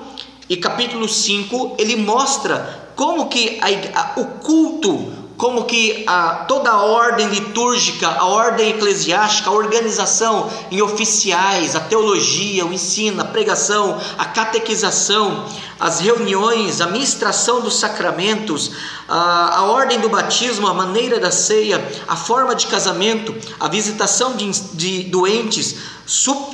e 0.49 0.57
capítulo 0.59 1.09
5, 1.09 1.77
ele 1.79 1.97
mostra 1.97 2.91
como 2.95 3.29
que 3.29 3.59
a, 3.63 4.01
a, 4.01 4.21
o 4.21 4.27
culto 4.41 5.24
como 5.37 5.65
que 5.65 6.05
a, 6.07 6.45
toda 6.47 6.71
a 6.71 6.83
ordem 6.83 7.29
litúrgica, 7.29 8.09
a 8.09 8.25
ordem 8.25 8.71
eclesiástica, 8.71 9.51
a 9.51 9.53
organização 9.53 10.49
em 10.71 10.81
oficiais, 10.81 11.75
a 11.75 11.81
teologia, 11.81 12.65
o 12.65 12.73
ensino, 12.73 13.21
a 13.21 13.25
pregação, 13.25 14.01
a 14.17 14.25
catequização, 14.27 15.45
as 15.79 15.99
reuniões, 15.99 16.81
a 16.81 16.87
ministração 16.87 17.61
dos 17.61 17.79
sacramentos, 17.79 18.71
a, 19.09 19.59
a 19.59 19.63
ordem 19.65 20.01
do 20.01 20.09
batismo, 20.09 20.69
a 20.69 20.75
maneira 20.75 21.19
da 21.19 21.33
ceia, 21.33 21.85
a 22.07 22.15
forma 22.15 22.55
de 22.55 22.69
casamento, 22.69 23.35
a 23.59 23.69
visitação 23.69 24.37
de, 24.37 24.51
de 24.51 25.03
doentes, 25.05 25.77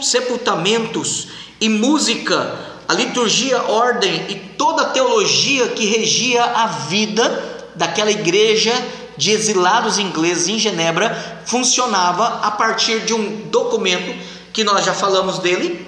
sepultamentos 0.02 1.28
e 1.60 1.68
música, 1.68 2.58
a 2.88 2.94
liturgia, 2.94 3.62
ordem 3.62 4.26
e 4.30 4.34
toda 4.56 4.82
a 4.82 4.87
teologia 4.87 5.68
que 5.68 5.84
regia 5.84 6.42
a 6.42 6.66
vida 6.66 7.60
daquela 7.80 8.10
igreja 8.10 8.75
de 9.16 9.30
exilados 9.30 9.99
ingleses 9.99 10.49
em 10.49 10.58
Genebra 10.58 11.42
funcionava 11.46 12.40
a 12.42 12.50
partir 12.50 13.00
de 13.00 13.14
um 13.14 13.49
documento 13.49 14.14
que 14.52 14.62
nós 14.62 14.84
já 14.84 14.92
falamos 14.92 15.38
dele, 15.38 15.87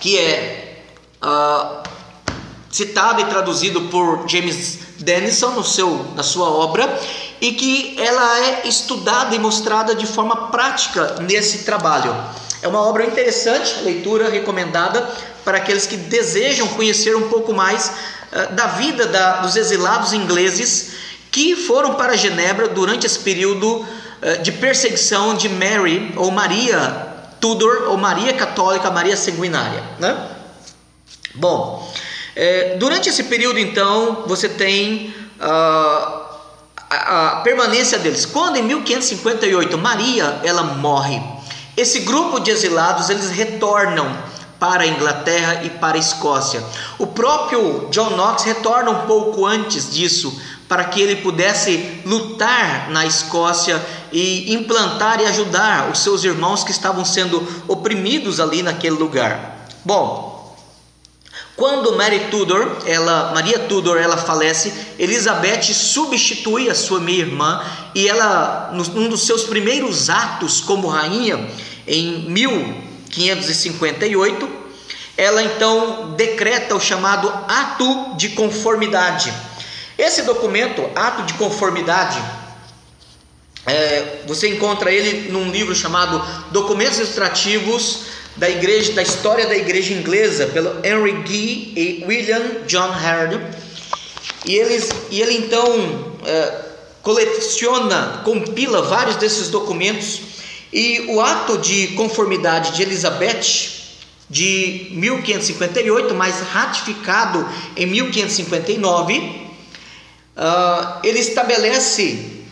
que 0.00 0.18
é 0.18 0.82
uh, 1.22 1.88
citado 2.68 3.20
e 3.20 3.26
traduzido 3.26 3.82
por 3.82 4.28
James 4.28 4.80
Denison 4.98 5.50
no 5.50 5.62
seu, 5.62 6.04
na 6.16 6.24
sua 6.24 6.50
obra 6.50 7.00
e 7.40 7.52
que 7.52 7.94
ela 8.00 8.38
é 8.40 8.62
estudada 8.66 9.36
e 9.36 9.38
mostrada 9.38 9.94
de 9.94 10.04
forma 10.04 10.48
prática 10.48 11.14
nesse 11.20 11.58
trabalho. 11.58 12.12
É 12.60 12.66
uma 12.66 12.80
obra 12.80 13.06
interessante, 13.06 13.82
leitura 13.84 14.28
recomendada 14.28 15.08
para 15.44 15.58
aqueles 15.58 15.86
que 15.86 15.96
desejam 15.96 16.66
conhecer 16.68 17.14
um 17.14 17.28
pouco 17.28 17.54
mais 17.54 17.92
da 18.52 18.66
vida 18.68 19.06
da, 19.06 19.36
dos 19.38 19.56
exilados 19.56 20.12
ingleses 20.12 20.92
que 21.30 21.56
foram 21.56 21.94
para 21.94 22.16
Genebra 22.16 22.68
durante 22.68 23.06
esse 23.06 23.18
período 23.18 23.80
uh, 23.80 24.42
de 24.42 24.52
perseguição 24.52 25.34
de 25.34 25.48
Mary 25.48 26.12
ou 26.16 26.30
Maria 26.30 27.08
Tudor 27.40 27.88
ou 27.88 27.96
Maria 27.96 28.34
Católica, 28.34 28.90
Maria 28.90 29.16
Sanguinária. 29.16 29.82
Né? 29.98 30.16
Bom, 31.34 31.90
é, 32.36 32.76
durante 32.76 33.08
esse 33.08 33.24
período 33.24 33.58
então 33.58 34.24
você 34.26 34.48
tem 34.48 35.14
uh, 35.40 36.20
a, 36.90 37.28
a 37.28 37.36
permanência 37.42 37.98
deles. 37.98 38.26
Quando 38.26 38.56
em 38.56 38.62
1558 38.62 39.78
Maria 39.78 40.40
ela 40.44 40.62
morre 40.62 41.20
esse 41.76 42.00
grupo 42.00 42.40
de 42.40 42.50
exilados 42.50 43.08
eles 43.08 43.30
retornam 43.30 44.14
para 44.60 44.84
a 44.84 44.86
Inglaterra 44.86 45.62
e 45.64 45.70
para 45.70 45.96
a 45.96 46.00
Escócia. 46.00 46.62
O 46.98 47.06
próprio 47.06 47.88
John 47.90 48.10
Knox 48.10 48.44
retorna 48.44 48.90
um 48.90 49.06
pouco 49.06 49.46
antes 49.46 49.90
disso 49.90 50.38
para 50.68 50.84
que 50.84 51.00
ele 51.00 51.16
pudesse 51.16 52.02
lutar 52.04 52.90
na 52.90 53.04
Escócia 53.04 53.84
e 54.12 54.52
implantar 54.52 55.20
e 55.20 55.26
ajudar 55.26 55.90
os 55.90 56.00
seus 56.00 56.22
irmãos 56.22 56.62
que 56.62 56.70
estavam 56.70 57.04
sendo 57.04 57.42
oprimidos 57.66 58.38
ali 58.38 58.62
naquele 58.62 58.96
lugar. 58.96 59.66
Bom, 59.84 60.30
quando 61.56 61.96
Mary 61.96 62.28
Tudor, 62.30 62.78
ela, 62.86 63.32
Maria 63.34 63.58
Tudor, 63.60 63.98
ela 63.98 64.16
falece, 64.16 64.72
Elizabeth 64.98 65.62
substitui 65.74 66.70
a 66.70 66.74
sua 66.74 67.00
meia 67.00 67.20
irmã 67.20 67.62
e 67.94 68.08
ela, 68.08 68.70
num 68.72 69.08
dos 69.08 69.26
seus 69.26 69.42
primeiros 69.42 70.08
atos 70.08 70.60
como 70.60 70.88
rainha, 70.88 71.50
em 71.86 72.30
1558, 73.16 74.48
ela 75.16 75.42
então 75.42 76.12
decreta 76.16 76.74
o 76.74 76.80
chamado 76.80 77.28
Ato 77.48 78.16
de 78.16 78.30
Conformidade. 78.30 79.32
Esse 79.98 80.22
documento, 80.22 80.88
Ato 80.94 81.24
de 81.24 81.34
Conformidade, 81.34 82.22
é, 83.66 84.22
você 84.26 84.48
encontra 84.48 84.90
ele 84.90 85.30
num 85.30 85.50
livro 85.50 85.74
chamado 85.74 86.24
Documentos 86.50 86.98
Extrativos 86.98 88.04
da 88.36 88.48
Igreja, 88.48 88.92
da 88.92 89.02
História 89.02 89.46
da 89.46 89.56
Igreja 89.56 89.92
Inglesa, 89.92 90.46
pelo 90.46 90.84
Henry 90.84 91.22
Gee 91.26 91.74
e 91.76 92.04
William 92.06 92.64
John 92.66 92.90
Hard. 92.90 93.38
E, 94.46 94.54
eles, 94.54 94.88
e 95.10 95.20
ele 95.20 95.36
então 95.36 96.16
é, 96.24 96.64
coleciona, 97.02 98.22
compila 98.24 98.82
vários 98.82 99.16
desses 99.16 99.48
documentos 99.48 100.29
e 100.72 101.06
o 101.08 101.20
ato 101.20 101.58
de 101.58 101.88
conformidade 101.88 102.76
de 102.76 102.82
Elizabeth, 102.82 103.80
de 104.28 104.88
1558, 104.92 106.14
mas 106.14 106.40
ratificado 106.40 107.46
em 107.76 107.86
1559, 107.86 109.18
uh, 109.18 109.50
ah, 110.36 111.00
ele 111.02 111.18
estabelece 111.18 112.44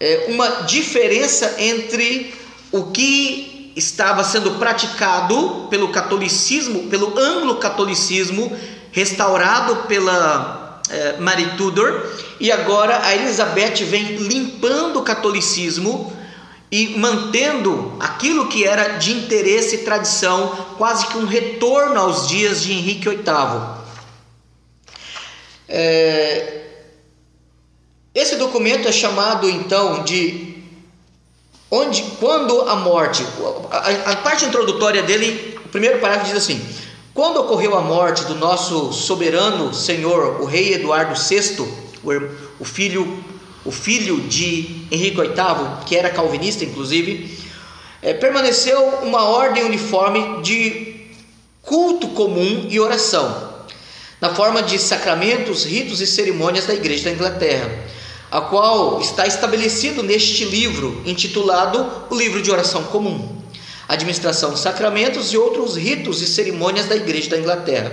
é, 0.00 0.26
uma 0.28 0.48
diferença 0.62 1.54
entre 1.58 2.34
o 2.72 2.84
que 2.90 3.72
estava 3.76 4.24
sendo 4.24 4.52
praticado 4.52 5.68
pelo 5.70 5.88
catolicismo, 5.88 6.88
pelo 6.88 7.16
anglo-catolicismo, 7.16 8.56
restaurado 8.90 9.86
pela 9.86 10.82
é, 10.90 11.16
Marie 11.18 11.56
Tudor, 11.56 12.04
e 12.40 12.50
agora 12.50 13.00
a 13.04 13.14
Elizabeth 13.14 13.84
vem 13.84 14.16
limpando 14.16 14.98
o 14.98 15.02
catolicismo 15.02 16.17
e 16.70 16.98
mantendo 16.98 17.94
aquilo 17.98 18.48
que 18.48 18.64
era 18.64 18.98
de 18.98 19.12
interesse 19.12 19.76
e 19.76 19.78
tradição, 19.78 20.66
quase 20.76 21.06
que 21.06 21.16
um 21.16 21.26
retorno 21.26 21.98
aos 21.98 22.28
dias 22.28 22.62
de 22.62 22.72
Henrique 22.72 23.08
VIII. 23.08 23.78
É, 25.68 26.58
esse 28.14 28.36
documento 28.36 28.88
é 28.88 28.92
chamado 28.92 29.48
então 29.48 30.02
de 30.02 30.62
onde, 31.70 32.02
quando 32.18 32.62
a 32.62 32.76
morte, 32.76 33.24
a, 33.70 34.12
a 34.12 34.16
parte 34.16 34.44
introdutória 34.44 35.02
dele, 35.02 35.58
o 35.64 35.68
primeiro 35.68 35.98
parágrafo 36.00 36.32
diz 36.32 36.36
assim: 36.36 36.66
quando 37.14 37.40
ocorreu 37.40 37.76
a 37.76 37.80
morte 37.80 38.24
do 38.24 38.34
nosso 38.34 38.92
soberano 38.92 39.72
senhor, 39.74 40.40
o 40.40 40.44
rei 40.44 40.74
Eduardo 40.74 41.14
VI, 41.18 41.60
o, 42.02 42.60
o 42.60 42.64
filho 42.64 43.22
o 43.68 43.70
filho 43.70 44.22
de 44.22 44.86
Henrique 44.90 45.20
VIII, 45.20 45.84
que 45.84 45.94
era 45.94 46.08
calvinista 46.08 46.64
inclusive, 46.64 47.38
é, 48.00 48.14
permaneceu 48.14 48.82
uma 49.02 49.24
ordem 49.24 49.62
uniforme 49.62 50.42
de 50.42 50.96
culto 51.60 52.08
comum 52.08 52.66
e 52.70 52.80
oração, 52.80 53.52
na 54.22 54.34
forma 54.34 54.62
de 54.62 54.78
sacramentos, 54.78 55.64
ritos 55.64 56.00
e 56.00 56.06
cerimônias 56.06 56.64
da 56.64 56.72
Igreja 56.72 57.04
da 57.04 57.10
Inglaterra, 57.10 57.70
a 58.30 58.40
qual 58.40 59.02
está 59.02 59.26
estabelecido 59.26 60.02
neste 60.02 60.46
livro, 60.46 61.02
intitulado 61.04 62.06
O 62.08 62.16
Livro 62.16 62.40
de 62.40 62.50
Oração 62.50 62.84
Comum, 62.84 63.36
Administração 63.86 64.54
de 64.54 64.60
Sacramentos 64.60 65.30
e 65.30 65.36
outros 65.36 65.76
ritos 65.76 66.22
e 66.22 66.26
cerimônias 66.26 66.86
da 66.86 66.96
Igreja 66.96 67.28
da 67.28 67.38
Inglaterra, 67.38 67.92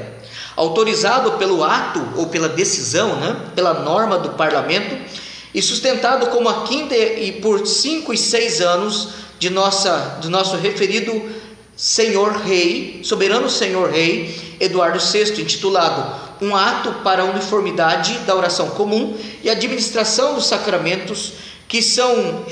autorizado 0.55 1.33
pelo 1.33 1.65
ato 1.65 2.01
ou 2.15 2.27
pela 2.27 2.47
decisão, 2.47 3.17
né, 3.17 3.35
pela 3.53 3.73
norma 3.73 4.17
do 4.17 4.29
parlamento 4.29 5.24
e 5.55 5.61
sustentado 5.61 6.27
como 6.27 6.49
a 6.49 6.63
quinta 6.63 6.93
e 6.93 7.31
por 7.31 7.65
cinco 7.65 8.13
e 8.13 8.17
seis 8.17 8.59
anos 8.59 9.07
de 9.39 9.49
nossa, 9.49 10.19
do 10.21 10.29
nosso 10.29 10.57
referido 10.57 11.29
Senhor 11.77 12.33
Rei, 12.41 12.99
soberano 13.03 13.49
Senhor 13.49 13.89
Rei 13.89 14.57
Eduardo 14.59 14.99
VI, 14.99 15.41
intitulado 15.41 16.25
Um 16.41 16.53
ato 16.53 16.91
para 17.05 17.21
a 17.21 17.25
uniformidade 17.25 18.17
da 18.19 18.35
oração 18.35 18.71
comum 18.71 19.17
e 19.41 19.49
administração 19.49 20.35
dos 20.35 20.45
sacramentos 20.45 21.31
que 21.69 21.81
são, 21.81 22.43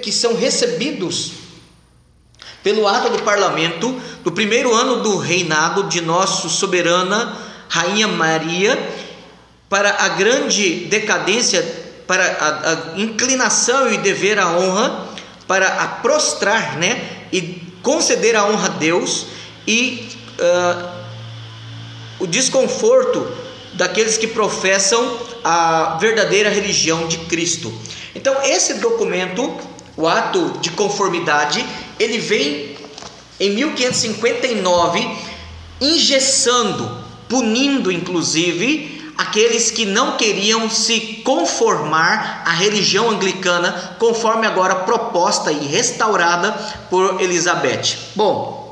que 0.00 0.12
são 0.12 0.36
recebidos 0.36 1.32
pelo 2.62 2.86
ato 2.86 3.10
do 3.10 3.22
parlamento 3.24 4.00
do 4.22 4.30
primeiro 4.30 4.72
ano 4.72 5.02
do 5.02 5.16
reinado 5.16 5.88
de 5.88 6.00
nosso 6.00 6.48
soberana 6.48 7.36
Rainha 7.68 8.06
Maria 8.06 8.78
para 9.68 10.04
a 10.04 10.10
grande 10.10 10.84
decadência 10.86 11.83
para 12.06 12.24
a, 12.24 12.72
a 12.72 13.00
inclinação 13.00 13.92
e 13.92 13.98
dever 13.98 14.38
à 14.38 14.50
honra, 14.58 15.08
para 15.46 15.66
a 15.66 15.86
prostrar, 15.86 16.76
né, 16.76 17.02
e 17.32 17.62
conceder 17.82 18.34
a 18.36 18.46
honra 18.46 18.66
a 18.66 18.70
Deus 18.70 19.26
e 19.66 20.08
uh, 20.38 20.88
o 22.20 22.26
desconforto 22.26 23.26
daqueles 23.74 24.16
que 24.16 24.26
professam 24.26 25.18
a 25.42 25.98
verdadeira 26.00 26.48
religião 26.48 27.06
de 27.06 27.18
Cristo. 27.18 27.72
Então, 28.14 28.34
esse 28.44 28.74
documento, 28.74 29.54
o 29.96 30.06
ato 30.06 30.58
de 30.60 30.70
conformidade, 30.70 31.64
ele 31.98 32.18
vem 32.18 32.76
em 33.38 33.50
1559 33.50 35.06
engessando, 35.80 37.04
punindo 37.28 37.90
inclusive 37.90 38.93
aqueles 39.24 39.70
que 39.70 39.86
não 39.86 40.16
queriam 40.16 40.68
se 40.68 41.22
conformar 41.24 42.42
à 42.44 42.52
religião 42.52 43.10
anglicana, 43.10 43.96
conforme 43.98 44.46
agora 44.46 44.74
proposta 44.76 45.50
e 45.50 45.66
restaurada 45.66 46.52
por 46.90 47.20
Elizabeth. 47.20 47.96
Bom, 48.14 48.64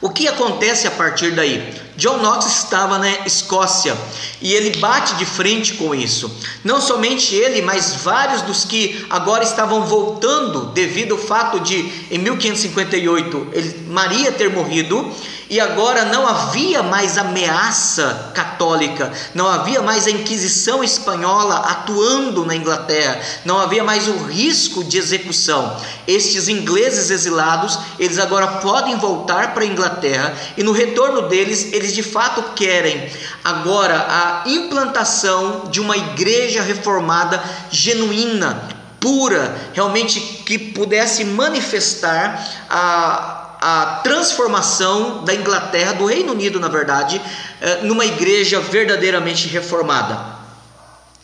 o 0.00 0.10
que 0.10 0.26
acontece 0.26 0.88
a 0.88 0.90
partir 0.90 1.32
daí? 1.32 1.74
John 1.96 2.18
Knox 2.18 2.46
estava 2.46 2.98
na 2.98 3.10
Escócia 3.26 3.96
e 4.40 4.52
ele 4.52 4.78
bate 4.78 5.14
de 5.16 5.26
frente 5.26 5.74
com 5.74 5.94
isso. 5.94 6.34
Não 6.64 6.80
somente 6.80 7.34
ele, 7.34 7.62
mas 7.62 7.94
vários 7.96 8.42
dos 8.42 8.64
que 8.64 9.06
agora 9.10 9.44
estavam 9.44 9.82
voltando 9.82 10.72
devido 10.72 11.12
ao 11.12 11.20
fato 11.20 11.60
de, 11.60 11.88
em 12.10 12.18
1558, 12.18 13.48
ele, 13.52 13.86
Maria 13.88 14.32
ter 14.32 14.50
morrido 14.50 15.12
E 15.52 15.60
agora 15.60 16.06
não 16.06 16.26
havia 16.26 16.82
mais 16.82 17.18
ameaça 17.18 18.30
católica, 18.32 19.12
não 19.34 19.46
havia 19.46 19.82
mais 19.82 20.06
a 20.06 20.10
Inquisição 20.10 20.82
espanhola 20.82 21.56
atuando 21.56 22.46
na 22.46 22.56
Inglaterra, 22.56 23.20
não 23.44 23.58
havia 23.58 23.84
mais 23.84 24.08
o 24.08 24.16
risco 24.24 24.82
de 24.82 24.96
execução. 24.96 25.76
Estes 26.08 26.48
ingleses 26.48 27.10
exilados, 27.10 27.78
eles 27.98 28.18
agora 28.18 28.46
podem 28.62 28.96
voltar 28.96 29.52
para 29.52 29.64
a 29.64 29.66
Inglaterra 29.66 30.34
e 30.56 30.62
no 30.62 30.72
retorno 30.72 31.28
deles, 31.28 31.70
eles 31.70 31.92
de 31.92 32.02
fato 32.02 32.54
querem 32.54 33.10
agora 33.44 34.06
a 34.08 34.48
implantação 34.48 35.64
de 35.70 35.82
uma 35.82 35.98
igreja 35.98 36.62
reformada 36.62 37.44
genuína, 37.70 38.70
pura, 38.98 39.54
realmente 39.74 40.18
que 40.46 40.56
pudesse 40.56 41.26
manifestar 41.26 42.42
a 42.70 43.41
a 43.62 44.00
transformação 44.02 45.22
da 45.22 45.32
Inglaterra, 45.32 45.92
do 45.92 46.04
Reino 46.04 46.32
Unido, 46.32 46.58
na 46.58 46.66
verdade, 46.66 47.22
eh, 47.60 47.82
numa 47.84 48.04
igreja 48.04 48.58
verdadeiramente 48.58 49.46
reformada. 49.46 50.18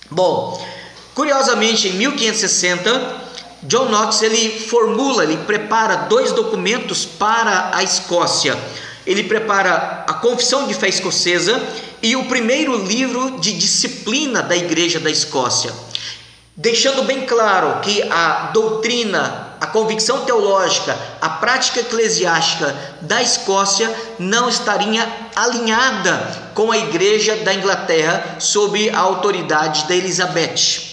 Bom, 0.08 0.64
curiosamente, 1.16 1.88
em 1.88 1.94
1560, 1.94 3.26
John 3.64 3.86
Knox 3.86 4.22
ele 4.22 4.60
formula, 4.60 5.24
ele 5.24 5.38
prepara 5.38 5.96
dois 6.08 6.30
documentos 6.30 7.04
para 7.04 7.72
a 7.74 7.82
Escócia. 7.82 8.56
Ele 9.04 9.24
prepara 9.24 10.04
a 10.06 10.14
Confissão 10.14 10.68
de 10.68 10.74
Fé 10.74 10.88
Escocesa 10.88 11.60
e 12.00 12.14
o 12.14 12.26
primeiro 12.26 12.86
livro 12.86 13.40
de 13.40 13.52
disciplina 13.52 14.44
da 14.44 14.56
Igreja 14.56 15.00
da 15.00 15.10
Escócia, 15.10 15.72
deixando 16.56 17.02
bem 17.02 17.26
claro 17.26 17.80
que 17.80 18.00
a 18.02 18.50
doutrina 18.52 19.47
a 19.60 19.66
convicção 19.66 20.24
teológica, 20.24 20.96
a 21.20 21.28
prática 21.28 21.80
eclesiástica 21.80 22.74
da 23.00 23.22
Escócia 23.22 23.92
não 24.18 24.48
estaria 24.48 25.06
alinhada 25.34 26.50
com 26.54 26.70
a 26.70 26.78
igreja 26.78 27.36
da 27.36 27.54
Inglaterra 27.54 28.36
sob 28.38 28.90
a 28.90 28.98
autoridade 28.98 29.86
da 29.86 29.94
Elizabeth. 29.94 30.88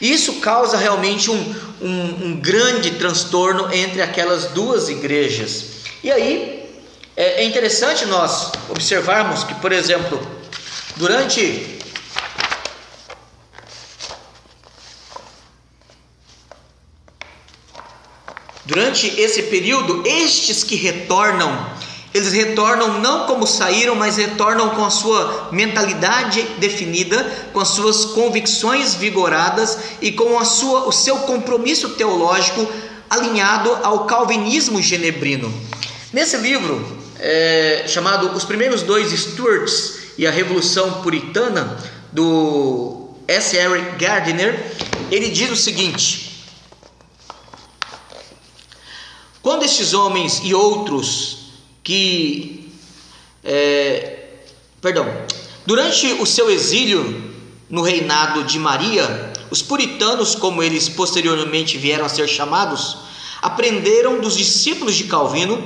Isso 0.00 0.34
causa 0.34 0.76
realmente 0.76 1.30
um, 1.30 1.54
um, 1.80 2.26
um 2.26 2.40
grande 2.40 2.92
transtorno 2.92 3.72
entre 3.72 4.02
aquelas 4.02 4.46
duas 4.46 4.88
igrejas. 4.88 5.66
E 6.02 6.10
aí 6.10 6.68
é, 7.16 7.42
é 7.42 7.44
interessante 7.44 8.04
nós 8.06 8.52
observarmos 8.68 9.44
que, 9.44 9.54
por 9.54 9.72
exemplo, 9.72 10.20
durante 10.96 11.78
Durante 18.66 19.06
esse 19.20 19.42
período, 19.44 20.02
estes 20.06 20.64
que 20.64 20.74
retornam, 20.74 21.66
eles 22.14 22.32
retornam 22.32 23.00
não 23.00 23.26
como 23.26 23.46
saíram, 23.46 23.94
mas 23.94 24.16
retornam 24.16 24.70
com 24.70 24.84
a 24.84 24.90
sua 24.90 25.48
mentalidade 25.52 26.42
definida, 26.58 27.22
com 27.52 27.60
as 27.60 27.68
suas 27.68 28.04
convicções 28.06 28.94
vigoradas 28.94 29.78
e 30.00 30.12
com 30.12 30.38
a 30.38 30.44
sua, 30.44 30.86
o 30.86 30.92
seu 30.92 31.16
compromisso 31.18 31.90
teológico 31.90 32.66
alinhado 33.10 33.70
ao 33.82 34.06
calvinismo 34.06 34.80
genebrino. 34.80 35.52
Nesse 36.12 36.36
livro, 36.38 36.98
é, 37.18 37.84
chamado 37.86 38.28
Os 38.34 38.44
Primeiros 38.44 38.82
Dois 38.82 39.10
Stuarts 39.10 40.14
e 40.16 40.26
a 40.26 40.30
Revolução 40.30 41.02
Puritana, 41.02 41.76
do 42.12 43.08
S. 43.26 43.58
R. 43.58 43.80
Gardiner, 43.98 44.72
ele 45.10 45.30
diz 45.30 45.50
o 45.50 45.56
seguinte. 45.56 46.33
Quando 49.44 49.62
estes 49.62 49.92
homens 49.92 50.40
e 50.42 50.54
outros 50.54 51.36
que. 51.82 52.72
É, 53.44 54.28
perdão. 54.80 55.06
Durante 55.66 56.14
o 56.14 56.24
seu 56.24 56.50
exílio 56.50 57.30
no 57.68 57.82
reinado 57.82 58.44
de 58.44 58.58
Maria, 58.58 59.34
os 59.50 59.60
puritanos, 59.60 60.34
como 60.34 60.62
eles 60.62 60.88
posteriormente 60.88 61.76
vieram 61.76 62.06
a 62.06 62.08
ser 62.08 62.26
chamados, 62.26 62.96
aprenderam 63.42 64.18
dos 64.18 64.34
discípulos 64.34 64.94
de 64.94 65.04
Calvino, 65.04 65.62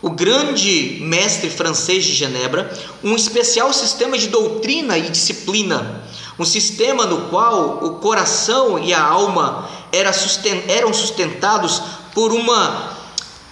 o 0.00 0.10
grande 0.10 0.98
mestre 1.00 1.50
francês 1.50 2.04
de 2.04 2.14
Genebra, 2.14 2.72
um 3.02 3.16
especial 3.16 3.72
sistema 3.72 4.16
de 4.16 4.28
doutrina 4.28 4.96
e 4.96 5.10
disciplina, 5.10 6.04
um 6.38 6.44
sistema 6.44 7.04
no 7.06 7.22
qual 7.22 7.84
o 7.84 7.96
coração 7.96 8.78
e 8.78 8.94
a 8.94 9.02
alma 9.02 9.68
eram 9.90 10.94
sustentados 10.94 11.82
por 12.14 12.32
uma 12.32 12.94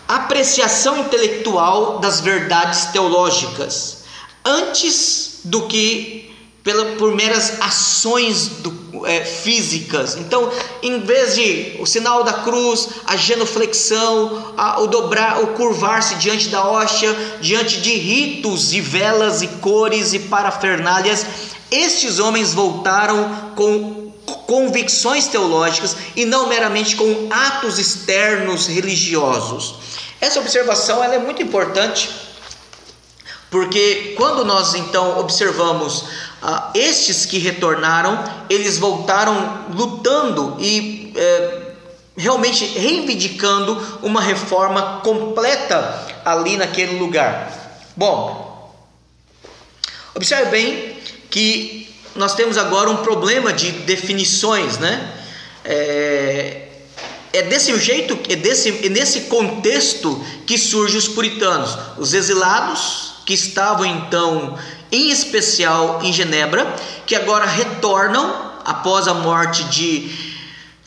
apreciação 0.09 0.99
intelectual 0.99 1.99
das 1.99 2.21
verdades 2.21 2.87
teológicas, 2.87 4.05
antes 4.45 5.41
do 5.45 5.67
que 5.67 6.35
pela, 6.63 6.97
por 6.97 7.15
meras 7.15 7.61
ações 7.61 8.49
do, 8.61 9.07
é, 9.07 9.23
físicas. 9.23 10.17
Então, 10.17 10.51
em 10.83 11.01
vez 11.01 11.35
de 11.35 11.77
o 11.79 11.87
sinal 11.87 12.25
da 12.25 12.33
cruz, 12.33 12.89
a 13.07 13.17
genuflexão, 13.17 14.55
a, 14.57 14.81
o 14.81 14.87
dobrar, 14.87 15.43
o 15.43 15.49
curvar-se 15.49 16.15
diante 16.17 16.49
da 16.49 16.65
hóstia, 16.67 17.15
diante 17.41 17.83
de 17.83 17.95
ritos 17.95 18.73
e 18.73 18.81
velas 18.81 19.43
e 19.43 19.49
cores 19.49 20.15
e 20.15 20.21
parafernálias, 20.21 21.27
estes 21.71 22.19
homens 22.19 22.55
voltaram 22.55 23.53
com 23.55 24.05
convicções 24.47 25.27
teológicas 25.27 25.97
e 26.17 26.25
não 26.25 26.49
meramente 26.49 26.97
com 26.97 27.29
atos 27.31 27.79
externos 27.79 28.67
religiosos. 28.67 29.77
Essa 30.21 30.41
observação 30.41 31.03
ela 31.03 31.15
é 31.15 31.19
muito 31.19 31.43
importante, 31.43 32.11
porque 33.51 34.15
quando 34.17 34.45
nós 34.45 34.75
então 34.75 35.19
observamos 35.19 36.05
ah, 36.43 36.71
estes 36.75 37.25
que 37.25 37.39
retornaram, 37.39 38.23
eles 38.51 38.79
voltaram 38.79 39.67
lutando 39.73 40.57
e 40.59 41.13
eh, 41.17 41.73
realmente 42.17 42.65
reivindicando 42.65 44.01
uma 44.03 44.21
reforma 44.21 45.01
completa 45.03 46.07
ali 46.25 46.57
naquele 46.57 46.99
lugar. 46.99 47.53
Bom, 47.97 48.75
observe 50.15 50.51
bem 50.51 50.99
que 51.31 51.95
nós 52.15 52.35
temos 52.35 52.57
agora 52.57 52.89
um 52.91 52.99
problema 52.99 53.53
de 53.53 53.73
definições, 53.73 54.79
né? 54.79 55.13
É, 55.65 56.64
é 57.35 57.43
desse 57.43 57.77
jeito, 57.81 58.17
é, 58.29 58.37
desse, 58.37 58.87
é 58.87 58.89
nesse 58.89 59.23
contexto 59.23 60.25
que 60.47 60.57
surgem 60.57 60.97
os 60.97 61.09
puritanos, 61.09 61.77
os 61.99 62.15
exilados 62.15 63.15
que 63.27 63.35
estavam 63.35 63.85
então, 63.85 64.57
em 64.93 65.11
especial 65.11 66.01
em 66.03 66.13
Genebra, 66.13 66.77
que 67.05 67.17
agora 67.17 67.45
retornam 67.45 68.53
após 68.65 69.09
a 69.09 69.15
morte 69.15 69.65
de, 69.65 70.11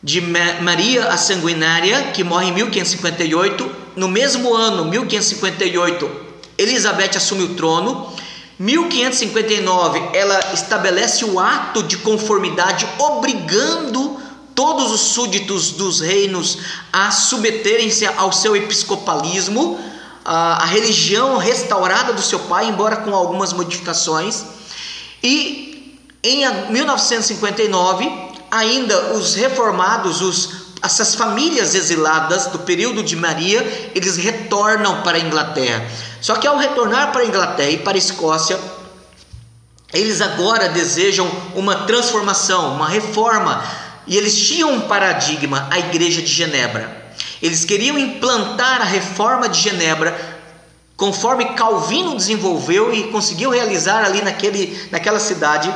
de 0.01 0.21
Maria 0.21 1.09
a 1.09 1.17
Sanguinária, 1.17 2.11
que 2.13 2.23
morre 2.23 2.47
em 2.47 2.53
1558. 2.53 3.69
No 3.97 4.07
mesmo 4.07 4.53
ano, 4.55 4.85
1558, 4.85 6.09
Elizabeth 6.57 7.17
assume 7.17 7.43
o 7.43 7.55
trono. 7.55 8.15
1559, 8.59 10.01
ela 10.13 10.39
estabelece 10.53 11.25
o 11.25 11.39
ato 11.39 11.83
de 11.83 11.97
conformidade, 11.97 12.87
obrigando 12.97 14.16
todos 14.57 14.91
os 14.91 15.01
súditos 15.01 15.69
dos 15.69 15.99
reinos 15.99 16.57
a 16.91 17.11
submeterem-se 17.11 18.07
ao 18.07 18.31
seu 18.31 18.55
episcopalismo, 18.55 19.79
a, 20.25 20.65
religião 20.65 21.37
restaurada 21.37 22.11
do 22.11 22.23
seu 22.23 22.39
pai, 22.39 22.65
embora 22.65 22.95
com 22.97 23.13
algumas 23.13 23.53
modificações. 23.53 24.43
E 25.21 26.01
em 26.23 26.71
1959, 26.71 28.11
ainda 28.49 29.13
os 29.13 29.35
reformados, 29.35 30.21
os 30.21 30.67
essas 30.81 31.15
famílias 31.15 31.75
exiladas 31.75 32.47
do 32.47 32.59
período 32.59 33.03
de 33.03 33.15
Maria, 33.15 33.91
eles 33.93 34.15
retornam 34.15 35.01
para 35.01 35.17
a 35.17 35.19
Inglaterra. 35.19 35.87
Só 36.21 36.35
que 36.35 36.47
ao 36.47 36.57
retornar 36.57 37.11
para 37.11 37.21
a 37.21 37.25
Inglaterra 37.25 37.71
e 37.71 37.77
para 37.77 37.97
a 37.97 37.97
Escócia, 37.97 38.59
eles 39.93 40.21
agora 40.21 40.69
desejam 40.69 41.29
uma 41.55 41.85
transformação, 41.85 42.75
uma 42.75 42.87
reforma 42.87 43.86
e 44.07 44.17
eles 44.17 44.35
tinham 44.47 44.73
um 44.73 44.81
paradigma, 44.81 45.67
a 45.69 45.79
igreja 45.79 46.21
de 46.21 46.31
Genebra. 46.31 47.05
Eles 47.41 47.65
queriam 47.65 47.97
implantar 47.97 48.81
a 48.81 48.85
reforma 48.85 49.47
de 49.49 49.59
Genebra 49.59 50.37
conforme 50.95 51.53
Calvino 51.53 52.15
desenvolveu 52.15 52.91
e 52.91 53.11
conseguiu 53.11 53.51
realizar 53.51 54.03
ali 54.03 54.21
naquele, 54.23 54.87
naquela 54.91 55.19
cidade, 55.19 55.71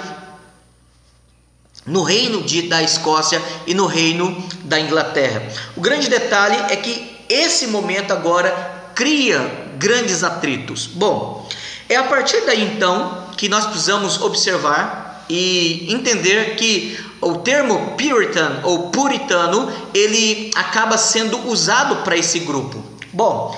no 1.86 2.02
reino 2.02 2.42
de, 2.42 2.64
da 2.64 2.82
Escócia 2.82 3.42
e 3.68 3.74
no 3.74 3.86
reino 3.86 4.44
da 4.64 4.80
Inglaterra. 4.80 5.44
O 5.76 5.82
grande 5.82 6.10
detalhe 6.10 6.58
é 6.72 6.76
que 6.76 7.18
esse 7.30 7.68
momento 7.68 8.12
agora 8.12 8.92
cria 8.96 9.40
grandes 9.78 10.24
atritos. 10.24 10.88
Bom, 10.88 11.48
é 11.88 11.96
a 11.96 12.04
partir 12.04 12.42
daí 12.46 12.64
então 12.64 13.28
que 13.38 13.48
nós 13.48 13.66
precisamos 13.66 14.22
observar 14.22 15.26
e 15.30 15.88
entender 15.92 16.56
que 16.56 16.98
o 17.22 17.38
termo 17.38 17.96
Puritan 17.98 18.62
ou 18.64 18.90
puritano, 18.90 19.72
ele 19.94 20.52
acaba 20.56 20.98
sendo 20.98 21.48
usado 21.48 21.98
para 21.98 22.18
esse 22.18 22.40
grupo. 22.40 22.84
Bom, 23.14 23.56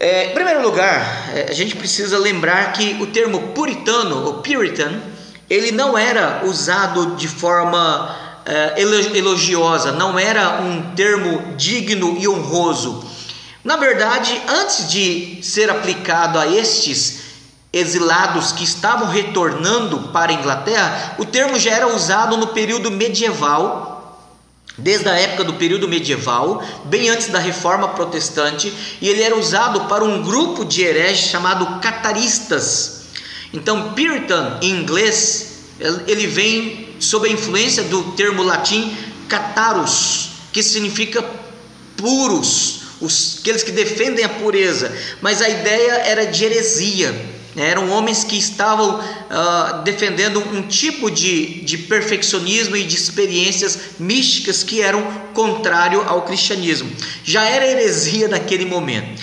É, 0.00 0.30
em 0.30 0.34
primeiro 0.34 0.62
lugar, 0.62 1.28
é, 1.34 1.46
a 1.50 1.52
gente 1.52 1.74
precisa 1.74 2.16
lembrar 2.18 2.72
que 2.72 2.96
o 3.00 3.06
termo 3.08 3.48
puritano, 3.48 4.26
ou 4.26 4.34
Puritan, 4.34 4.92
ele 5.50 5.72
não 5.72 5.98
era 5.98 6.42
usado 6.44 7.16
de 7.16 7.26
forma 7.26 8.16
é, 8.46 8.80
elogiosa, 8.80 9.90
não 9.90 10.16
era 10.16 10.60
um 10.60 10.94
termo 10.94 11.56
digno 11.56 12.16
e 12.16 12.28
honroso. 12.28 13.04
Na 13.64 13.76
verdade, 13.76 14.40
antes 14.46 14.88
de 14.88 15.40
ser 15.42 15.68
aplicado 15.68 16.38
a 16.38 16.46
estes 16.46 17.27
exilados 17.72 18.52
que 18.52 18.64
estavam 18.64 19.08
retornando 19.08 20.08
para 20.08 20.32
a 20.32 20.34
Inglaterra, 20.34 21.16
o 21.18 21.24
termo 21.24 21.58
já 21.58 21.72
era 21.72 21.94
usado 21.94 22.36
no 22.36 22.48
período 22.48 22.90
medieval, 22.90 23.98
desde 24.76 25.08
a 25.08 25.14
época 25.14 25.44
do 25.44 25.54
período 25.54 25.88
medieval, 25.88 26.62
bem 26.84 27.10
antes 27.10 27.28
da 27.28 27.38
reforma 27.38 27.88
protestante, 27.88 28.72
e 29.00 29.08
ele 29.08 29.22
era 29.22 29.36
usado 29.36 29.82
para 29.82 30.04
um 30.04 30.22
grupo 30.22 30.64
de 30.64 30.82
hereges 30.82 31.28
chamado 31.28 31.80
cataristas. 31.80 33.02
Então, 33.52 33.92
Puritan 33.92 34.58
em 34.62 34.70
inglês, 34.70 35.58
ele 36.06 36.26
vem 36.26 36.96
sob 37.00 37.28
a 37.28 37.32
influência 37.32 37.82
do 37.84 38.12
termo 38.12 38.42
latim 38.42 38.96
catarus, 39.28 40.30
que 40.52 40.62
significa 40.62 41.24
puros, 41.96 42.82
os, 43.00 43.38
aqueles 43.40 43.62
que 43.62 43.72
defendem 43.72 44.24
a 44.24 44.28
pureza, 44.28 44.96
mas 45.20 45.42
a 45.42 45.48
ideia 45.48 45.92
era 46.04 46.26
de 46.26 46.44
heresia. 46.44 47.37
Eram 47.60 47.90
homens 47.90 48.24
que 48.24 48.38
estavam 48.38 49.00
uh, 49.00 49.82
defendendo 49.82 50.40
um 50.40 50.62
tipo 50.62 51.10
de, 51.10 51.60
de 51.62 51.78
perfeccionismo 51.78 52.76
e 52.76 52.84
de 52.84 52.94
experiências 52.94 53.78
místicas 53.98 54.62
que 54.62 54.80
eram 54.80 55.02
contrário 55.34 56.02
ao 56.06 56.22
cristianismo. 56.22 56.90
Já 57.24 57.44
era 57.44 57.66
heresia 57.66 58.28
naquele 58.28 58.64
momento. 58.64 59.20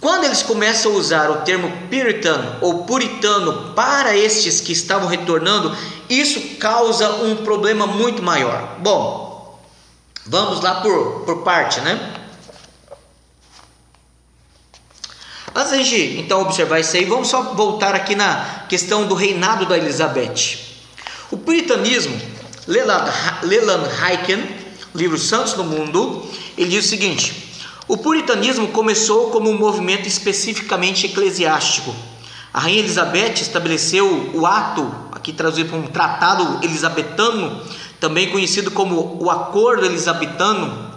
Quando 0.00 0.24
eles 0.24 0.42
começam 0.42 0.92
a 0.92 0.94
usar 0.96 1.30
o 1.30 1.38
termo 1.38 1.72
puritano 1.88 2.56
ou 2.60 2.84
puritano 2.84 3.72
para 3.74 4.16
estes 4.16 4.60
que 4.60 4.72
estavam 4.72 5.08
retornando, 5.08 5.76
isso 6.08 6.40
causa 6.60 7.10
um 7.24 7.36
problema 7.36 7.86
muito 7.86 8.22
maior. 8.22 8.76
Bom, 8.78 9.58
vamos 10.26 10.60
lá 10.60 10.80
por, 10.80 11.22
por 11.24 11.42
parte, 11.42 11.80
né? 11.80 12.15
Antes 15.56 15.70
da 15.70 15.78
gente 15.78 16.18
então 16.18 16.42
observar 16.42 16.80
isso 16.80 16.94
aí, 16.94 17.06
vamos 17.06 17.28
só 17.28 17.54
voltar 17.54 17.94
aqui 17.94 18.14
na 18.14 18.66
questão 18.68 19.06
do 19.06 19.14
reinado 19.14 19.64
da 19.64 19.78
Elizabeth. 19.78 20.58
O 21.30 21.38
puritanismo, 21.38 22.14
Leland 22.66 23.88
Hyken, 23.88 24.46
livro 24.94 25.16
Santos 25.16 25.54
no 25.54 25.64
Mundo, 25.64 26.28
ele 26.58 26.68
diz 26.68 26.84
o 26.84 26.88
seguinte: 26.88 27.56
o 27.88 27.96
puritanismo 27.96 28.68
começou 28.68 29.30
como 29.30 29.48
um 29.48 29.56
movimento 29.56 30.06
especificamente 30.06 31.06
eclesiástico. 31.06 31.94
A 32.52 32.60
rainha 32.60 32.80
Elizabeth 32.80 33.40
estabeleceu 33.40 34.32
o 34.34 34.44
ato, 34.44 34.94
aqui 35.12 35.32
traduzido 35.32 35.70
como 35.70 35.84
um 35.84 35.90
tratado 35.90 36.62
elisabetano, 36.62 37.62
também 37.98 38.30
conhecido 38.30 38.70
como 38.70 39.16
o 39.22 39.30
Acordo 39.30 39.86
Elisabetano, 39.86 40.92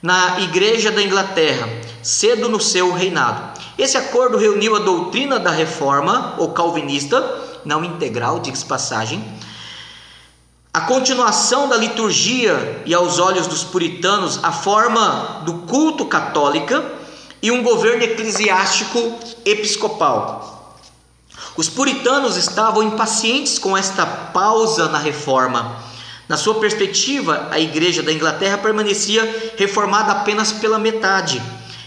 na 0.00 0.40
Igreja 0.40 0.92
da 0.92 1.02
Inglaterra, 1.02 1.68
cedo 2.00 2.48
no 2.48 2.60
seu 2.60 2.92
reinado. 2.92 3.51
Esse 3.78 3.96
acordo 3.96 4.36
reuniu 4.36 4.76
a 4.76 4.80
doutrina 4.80 5.38
da 5.38 5.50
reforma, 5.50 6.34
ou 6.38 6.52
calvinista, 6.52 7.20
não 7.64 7.84
integral, 7.84 8.40
diga-se 8.40 8.64
passagem, 8.64 9.24
a 10.74 10.82
continuação 10.82 11.68
da 11.68 11.76
liturgia 11.76 12.82
e, 12.86 12.94
aos 12.94 13.18
olhos 13.18 13.46
dos 13.46 13.62
puritanos, 13.64 14.40
a 14.42 14.52
forma 14.52 15.42
do 15.44 15.54
culto 15.66 16.06
católica 16.06 16.82
e 17.42 17.50
um 17.50 17.62
governo 17.62 18.02
eclesiástico 18.02 19.18
episcopal. 19.44 20.78
Os 21.56 21.68
puritanos 21.68 22.36
estavam 22.36 22.82
impacientes 22.82 23.58
com 23.58 23.76
esta 23.76 24.06
pausa 24.06 24.88
na 24.88 24.98
reforma. 24.98 25.76
Na 26.28 26.38
sua 26.38 26.54
perspectiva, 26.54 27.48
a 27.50 27.58
Igreja 27.58 28.02
da 28.02 28.12
Inglaterra 28.12 28.56
permanecia 28.56 29.52
reformada 29.58 30.12
apenas 30.12 30.52
pela 30.52 30.78
metade 30.78 31.42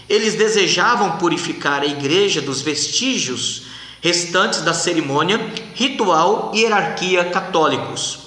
eles 0.08 0.34
desejavam 0.34 1.18
purificar 1.18 1.82
a 1.82 1.86
igreja 1.86 2.40
dos 2.40 2.60
vestígios 2.60 3.62
restantes 4.00 4.60
da 4.60 4.72
cerimônia, 4.72 5.52
ritual 5.74 6.52
e 6.54 6.60
hierarquia 6.60 7.24
católicos. 7.24 8.18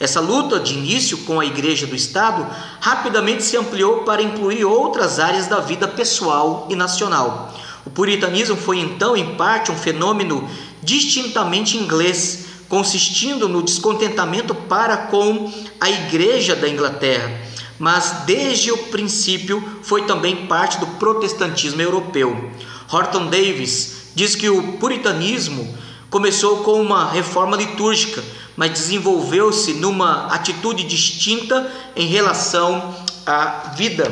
Essa 0.00 0.20
luta 0.20 0.58
de 0.58 0.74
início 0.74 1.18
com 1.18 1.40
a 1.40 1.46
igreja 1.46 1.86
do 1.86 1.94
Estado 1.94 2.46
rapidamente 2.80 3.42
se 3.42 3.56
ampliou 3.56 4.04
para 4.04 4.22
incluir 4.22 4.64
outras 4.64 5.18
áreas 5.18 5.46
da 5.46 5.60
vida 5.60 5.86
pessoal 5.86 6.66
e 6.70 6.76
nacional. 6.76 7.54
O 7.84 7.90
puritanismo 7.90 8.56
foi 8.56 8.78
então, 8.78 9.16
em 9.16 9.34
parte, 9.36 9.70
um 9.70 9.76
fenômeno 9.76 10.48
distintamente 10.82 11.76
inglês, 11.76 12.46
consistindo 12.68 13.48
no 13.48 13.62
descontentamento 13.62 14.54
para 14.54 14.96
com 14.96 15.52
a 15.80 15.90
igreja 15.90 16.54
da 16.54 16.68
Inglaterra 16.68 17.47
mas 17.78 18.24
desde 18.26 18.72
o 18.72 18.78
princípio 18.88 19.62
foi 19.82 20.02
também 20.02 20.46
parte 20.46 20.78
do 20.78 20.86
protestantismo 20.86 21.80
europeu. 21.80 22.50
Horton 22.90 23.26
Davis 23.26 24.12
diz 24.14 24.34
que 24.34 24.48
o 24.48 24.74
puritanismo 24.74 25.76
começou 26.10 26.64
com 26.64 26.80
uma 26.80 27.10
reforma 27.10 27.56
litúrgica, 27.56 28.22
mas 28.56 28.72
desenvolveu-se 28.72 29.74
numa 29.74 30.26
atitude 30.34 30.84
distinta 30.84 31.70
em 31.94 32.06
relação 32.06 32.94
à 33.24 33.72
vida. 33.76 34.10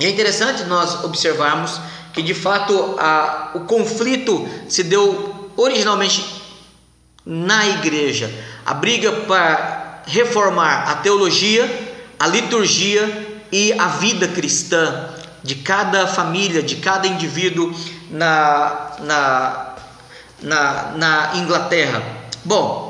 E 0.00 0.06
é 0.06 0.08
interessante 0.08 0.64
nós 0.64 1.04
observarmos 1.04 1.80
que 2.12 2.22
de 2.22 2.34
fato 2.34 2.96
a, 2.98 3.52
o 3.54 3.60
conflito 3.60 4.48
se 4.68 4.82
deu 4.82 5.50
originalmente 5.56 6.24
na 7.24 7.68
igreja. 7.68 8.32
A 8.64 8.74
briga 8.74 9.12
para 9.12 10.02
reformar 10.06 10.90
a 10.90 10.96
teologia 10.96 11.87
a 12.18 12.26
liturgia 12.26 13.40
e 13.52 13.72
a 13.72 13.88
vida 13.88 14.28
cristã 14.28 15.10
de 15.42 15.54
cada 15.56 16.06
família, 16.06 16.62
de 16.62 16.76
cada 16.76 17.06
indivíduo 17.06 17.74
na, 18.10 18.96
na, 19.00 19.76
na, 20.42 20.82
na 20.96 21.32
Inglaterra. 21.36 22.02
Bom, 22.44 22.88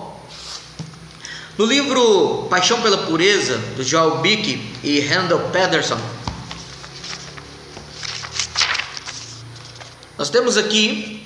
no 1.58 1.64
livro 1.64 2.46
Paixão 2.48 2.80
pela 2.80 2.98
Pureza, 2.98 3.58
do 3.76 3.82
Joel 3.82 4.18
Bick 4.18 4.72
e 4.82 5.00
Randall 5.00 5.50
Pedersen, 5.50 5.98
nós 10.16 10.30
temos 10.30 10.56
aqui 10.56 11.17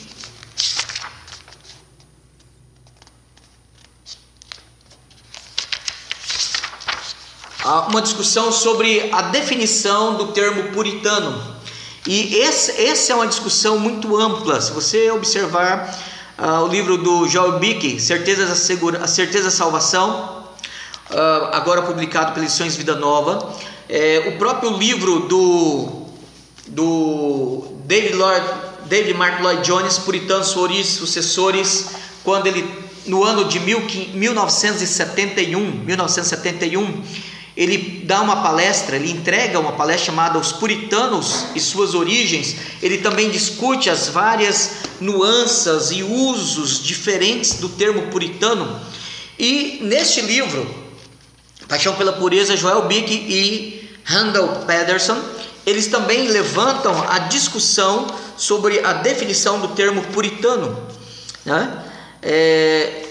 uma 7.65 8.03
discussão 8.03 8.51
sobre 8.51 9.09
a 9.13 9.23
definição 9.23 10.15
do 10.17 10.29
termo 10.29 10.65
puritano. 10.73 11.41
E 12.07 12.35
esse, 12.37 12.85
essa 12.85 13.13
é 13.13 13.15
uma 13.15 13.27
discussão 13.29 13.79
muito 13.79 14.17
ampla. 14.17 14.61
Se 14.61 14.73
você 14.73 15.11
observar 15.13 15.97
uh, 16.37 16.65
o 16.65 16.67
livro 16.67 16.99
do 16.99 17.29
Joel 17.29 17.61
Bick, 17.61 18.01
Certeza 18.01 18.47
da, 18.47 18.57
Segura, 18.57 19.05
a 19.05 19.07
Certeza 19.07 19.45
da 19.45 19.51
Salvação, 19.53 20.45
uh, 21.11 21.45
agora 21.53 21.83
publicado 21.83 22.33
pela 22.33 22.45
Edições 22.45 22.75
Vida 22.75 22.97
Nova, 22.97 23.55
é, 23.89 24.33
o 24.35 24.39
próprio 24.39 24.77
livro 24.77 25.21
do, 25.21 26.07
do 26.67 27.67
David, 27.85 28.15
Lloyd, 28.15 28.47
David 28.87 29.15
Mark 29.15 29.41
Lloyd 29.41 29.63
Jones, 29.63 29.99
Puritanos, 29.99 30.57
Origens, 30.57 30.89
Sucessores, 30.89 31.91
quando 32.25 32.49
ele 32.49 32.83
no 33.07 33.23
ano 33.23 33.45
de 33.45 33.61
mil, 33.61 33.81
1971, 33.81 35.61
1971 35.85 37.03
ele 37.57 38.03
dá 38.05 38.23
uma 38.23 38.43
palestra, 38.43 38.97
ele 38.97 39.11
entrega 39.11 39.59
uma 39.59 39.73
palestra 39.73 40.07
chamada 40.07 40.39
Os 40.39 40.53
Puritanos 40.53 41.47
e 41.55 41.61
Suas 41.61 41.95
Origens. 41.95 42.57
Ele 42.83 42.99
também 42.99 43.31
discute 43.31 43.91
as 43.91 44.09
várias 44.09 44.71
nuances 45.01 45.91
e 45.91 46.03
usos 46.03 46.83
diferentes 46.83 47.55
do 47.55 47.69
termo 47.69 48.03
puritano. 48.11 48.81
E 49.39 49.81
neste 49.83 50.23
livro, 50.23 50.67
Paixão 51.69 51.95
pela 51.95 52.13
Pureza, 52.13 52.57
Joel 52.57 52.83
Bick 52.83 53.13
e 53.13 53.91
Randall 54.05 54.65
Pedersen, 54.67 55.17
eles 55.67 55.87
também 55.87 56.29
levantam 56.29 56.93
a 57.09 57.19
discussão 57.21 58.07
sobre 58.37 58.81
a 58.85 58.95
definição 58.95 59.61
do 59.61 59.69
termo 59.69 60.03
puritano. 60.05 60.87
Né? 61.45 61.85
É, 62.23 63.02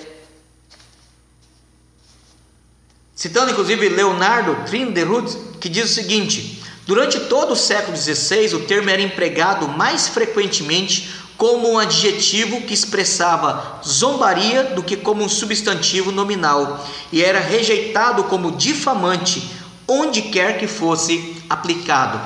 Citando 3.22 3.52
inclusive 3.52 3.88
Leonardo 3.88 4.66
Trinderud, 4.66 5.38
que 5.60 5.70
diz 5.70 5.92
o 5.92 5.94
seguinte: 5.94 6.60
durante 6.88 7.20
todo 7.20 7.52
o 7.52 7.56
século 7.56 7.96
XVI, 7.96 8.56
o 8.56 8.62
termo 8.62 8.90
era 8.90 9.00
empregado 9.00 9.68
mais 9.68 10.08
frequentemente 10.08 11.08
como 11.38 11.72
um 11.72 11.78
adjetivo 11.78 12.62
que 12.62 12.74
expressava 12.74 13.80
zombaria 13.88 14.64
do 14.64 14.82
que 14.82 14.98
como 14.98 15.24
um 15.24 15.30
substantivo 15.30 16.12
nominal, 16.12 16.84
e 17.12 17.24
era 17.24 17.40
rejeitado 17.40 18.24
como 18.24 18.54
difamante 18.54 19.48
onde 19.88 20.24
quer 20.24 20.58
que 20.58 20.66
fosse 20.66 21.44
aplicado. 21.48 22.20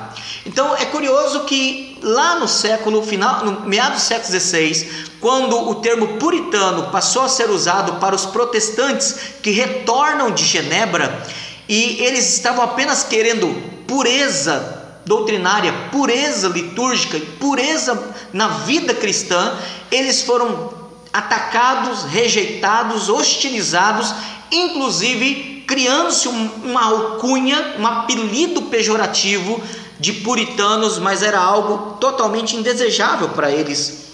Então 0.45 0.77
é 0.77 0.86
curioso 0.86 1.41
que 1.43 1.94
lá 2.06 2.36
no 2.36 2.48
século 2.48 3.02
final, 3.02 3.44
no 3.44 3.62
meados 3.62 4.04
do 4.04 4.06
século 4.06 4.39
XVI, 4.39 5.08
quando 5.20 5.58
o 5.70 5.76
termo 5.76 6.20
puritano 6.20 6.91
passou 6.91 7.24
a 7.24 7.30
ser 7.30 7.50
usado 7.50 7.94
para 8.00 8.13
os 8.13 8.28
protestantes 8.28 9.15
que 9.41 9.50
retornam 9.50 10.30
de 10.30 10.46
Genebra 10.46 11.26
e 11.68 11.98
eles 12.04 12.32
estavam 12.32 12.63
apenas 12.63 13.04
querendo 13.04 13.48
pureza 13.88 14.84
doutrinária, 15.04 15.74
pureza 15.91 16.48
litúrgica, 16.48 17.20
pureza 17.39 18.15
na 18.32 18.50
vida 18.50 18.94
cristã, 18.94 19.58
eles 19.89 20.22
foram 20.22 20.74
atacados, 21.12 22.04
rejeitados, 22.04 23.10
hostilizados, 23.10 24.13
inclusive 24.52 25.63
criando-se 25.68 26.28
uma 26.28 26.84
alcunha, 26.84 27.76
um 27.80 27.88
apelido 27.88 28.63
pejorativo 28.63 29.60
de 29.99 30.13
puritanos, 30.13 30.99
mas 30.99 31.23
era 31.23 31.39
algo 31.39 31.97
totalmente 31.97 32.55
indesejável 32.55 33.29
para 33.29 33.51
eles. 33.51 34.05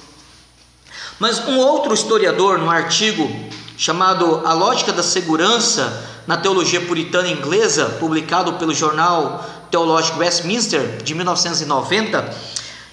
Mas 1.19 1.47
um 1.47 1.57
outro 1.57 1.93
historiador, 1.93 2.57
no 2.57 2.69
artigo 2.69 3.29
chamado 3.77 4.41
A 4.45 4.53
Lógica 4.53 4.91
da 4.91 5.03
Segurança 5.03 6.07
na 6.27 6.37
Teologia 6.37 6.81
Puritana 6.81 7.27
Inglesa, 7.27 7.97
publicado 7.99 8.53
pelo 8.53 8.73
jornal 8.73 9.43
teológico 9.71 10.19
Westminster 10.19 10.97
de 11.03 11.15
1990, 11.15 12.35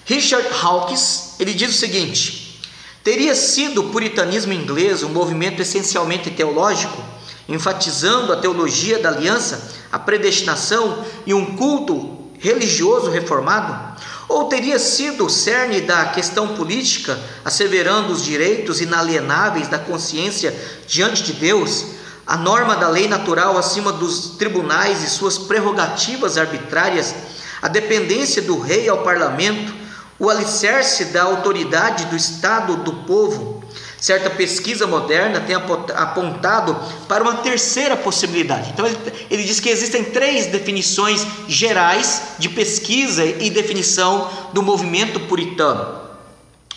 Richard 0.05 0.47
Hawkes, 0.61 1.35
ele 1.39 1.53
diz 1.53 1.75
o 1.75 1.77
seguinte: 1.77 2.59
teria 3.03 3.35
sido 3.35 3.81
o 3.81 3.89
puritanismo 3.89 4.53
inglês 4.53 5.03
um 5.03 5.09
movimento 5.09 5.61
essencialmente 5.61 6.31
teológico, 6.31 7.03
enfatizando 7.47 8.33
a 8.33 8.37
teologia 8.37 8.97
da 8.99 9.09
aliança, 9.09 9.71
a 9.91 9.99
predestinação 9.99 11.05
e 11.25 11.33
um 11.33 11.55
culto 11.55 12.18
religioso 12.39 13.11
reformado? 13.11 13.99
Ou 14.27 14.45
teria 14.45 14.79
sido 14.79 15.25
o 15.25 15.29
cerne 15.29 15.81
da 15.81 16.05
questão 16.05 16.55
política, 16.55 17.19
asseverando 17.43 18.13
os 18.13 18.23
direitos 18.23 18.81
inalienáveis 18.81 19.67
da 19.67 19.77
consciência 19.77 20.55
diante 20.87 21.23
de 21.23 21.33
Deus, 21.33 21.85
a 22.25 22.37
norma 22.37 22.75
da 22.75 22.87
lei 22.87 23.07
natural 23.07 23.57
acima 23.57 23.91
dos 23.91 24.35
tribunais 24.37 25.03
e 25.03 25.09
suas 25.09 25.37
prerrogativas 25.37 26.37
arbitrárias, 26.37 27.15
a 27.61 27.67
dependência 27.67 28.41
do 28.41 28.59
rei 28.59 28.87
ao 28.87 28.99
parlamento, 28.99 29.73
o 30.19 30.29
alicerce 30.29 31.05
da 31.05 31.23
autoridade 31.23 32.05
do 32.05 32.15
Estado 32.15 32.75
do 32.77 32.93
povo. 33.05 33.63
Certa 33.99 34.29
pesquisa 34.29 34.87
moderna 34.87 35.41
tem 35.41 35.55
apontado 35.55 36.75
para 37.07 37.21
uma 37.21 37.37
terceira 37.37 37.97
possibilidade. 37.97 38.69
Então, 38.71 38.85
ele, 39.29 39.43
diz 39.43 39.59
que 39.59 39.69
existem 39.69 40.05
três 40.05 40.45
definições 40.45 41.25
gerais 41.47 42.21
de 42.39 42.47
pesquisa 42.47 43.25
e 43.25 43.49
definição 43.49 44.29
do 44.53 44.63
movimento 44.63 45.19
puritano. 45.21 45.81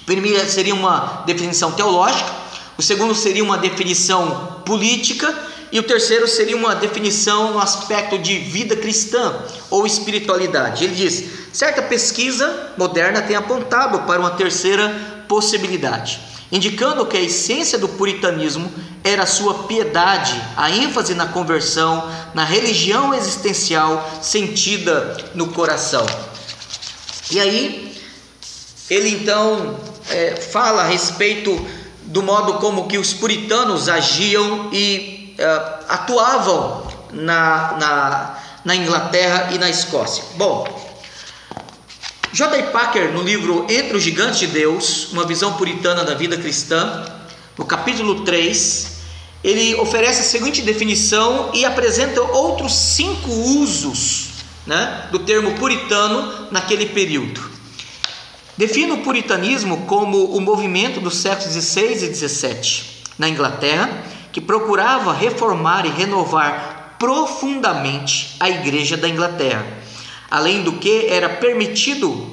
A 0.02 0.04
primeira 0.04 0.44
seria 0.48 0.74
uma 0.74 1.22
definição 1.24 1.70
teológica, 1.72 2.28
o 2.76 2.82
segundo 2.82 3.14
seria 3.14 3.44
uma 3.44 3.56
definição 3.56 4.60
política 4.66 5.32
e 5.70 5.78
o 5.78 5.82
terceiro 5.82 6.26
seria 6.26 6.56
uma 6.56 6.74
definição 6.74 7.52
no 7.52 7.58
aspecto 7.58 8.18
de 8.18 8.36
vida 8.38 8.76
cristã 8.76 9.32
ou 9.70 9.86
espiritualidade. 9.86 10.84
Ele 10.84 10.94
diz: 10.94 11.24
certa 11.52 11.80
pesquisa 11.82 12.72
moderna 12.76 13.22
tem 13.22 13.36
apontado 13.36 14.00
para 14.00 14.20
uma 14.20 14.32
terceira 14.32 15.24
possibilidade, 15.28 16.20
indicando 16.52 17.06
que 17.06 17.16
a 17.16 17.20
essência 17.20 17.78
do 17.78 17.88
puritanismo 17.88 18.70
era 19.02 19.24
sua 19.24 19.64
piedade, 19.64 20.40
a 20.54 20.70
ênfase 20.70 21.14
na 21.14 21.26
conversão, 21.26 22.08
na 22.34 22.44
religião 22.44 23.14
existencial 23.14 24.08
sentida 24.20 25.16
no 25.34 25.48
coração. 25.48 26.06
E 27.30 27.40
aí, 27.40 27.96
ele 28.90 29.08
então 29.08 29.76
é, 30.10 30.36
fala 30.36 30.82
a 30.82 30.86
respeito 30.86 31.66
do 32.02 32.22
modo 32.22 32.54
como 32.54 32.86
que 32.86 32.98
os 32.98 33.14
puritanos 33.14 33.88
agiam 33.88 34.68
e 34.70 35.34
uh, 35.38 35.84
atuavam 35.88 36.86
na, 37.12 37.76
na, 37.78 38.38
na 38.64 38.76
Inglaterra 38.76 39.48
e 39.52 39.58
na 39.58 39.70
Escócia. 39.70 40.22
Bom, 40.36 40.81
J. 42.32 42.62
Packer, 42.72 43.12
no 43.12 43.22
livro 43.22 43.66
Entre 43.68 43.94
os 43.94 44.02
Gigantes 44.02 44.38
de 44.38 44.46
Deus, 44.46 45.12
uma 45.12 45.26
visão 45.26 45.52
puritana 45.52 46.02
da 46.02 46.14
vida 46.14 46.34
cristã, 46.38 47.04
no 47.58 47.64
capítulo 47.66 48.24
3, 48.24 48.92
ele 49.44 49.74
oferece 49.74 50.20
a 50.20 50.24
seguinte 50.24 50.62
definição 50.62 51.50
e 51.52 51.62
apresenta 51.66 52.22
outros 52.22 52.74
cinco 52.74 53.30
usos 53.30 54.28
né, 54.66 55.08
do 55.12 55.18
termo 55.18 55.52
puritano 55.56 56.48
naquele 56.50 56.86
período. 56.86 57.38
Define 58.56 58.92
o 58.92 59.02
puritanismo 59.02 59.84
como 59.86 60.24
o 60.24 60.40
movimento 60.40 61.00
dos 61.00 61.16
séculos 61.16 61.52
XVI 61.52 62.02
e 62.02 62.14
XVII 62.14 62.82
na 63.18 63.28
Inglaterra 63.28 64.04
que 64.32 64.40
procurava 64.40 65.12
reformar 65.12 65.84
e 65.84 65.90
renovar 65.90 66.96
profundamente 66.98 68.36
a 68.40 68.48
Igreja 68.48 68.96
da 68.96 69.06
Inglaterra, 69.06 69.81
além 70.32 70.62
do 70.62 70.72
que 70.72 71.06
era 71.08 71.28
permitido, 71.28 72.26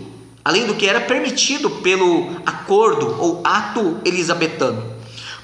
além 0.46 0.66
do 0.66 0.76
que 0.76 0.88
era 0.88 1.02
permitido 1.02 1.70
pelo 1.70 2.30
acordo 2.46 3.18
ou 3.20 3.42
ato 3.44 4.00
elisabetano. 4.06 4.82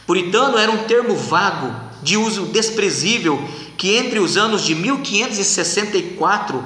Puritano 0.08 0.58
era 0.58 0.72
um 0.72 0.86
termo 0.86 1.18
vago, 1.18 1.76
de 2.02 2.16
uso 2.16 2.46
desprezível, 2.46 3.38
que 3.78 3.98
entre 3.98 4.20
os 4.20 4.38
anos 4.38 4.64
de 4.64 4.74
1564 4.74 6.66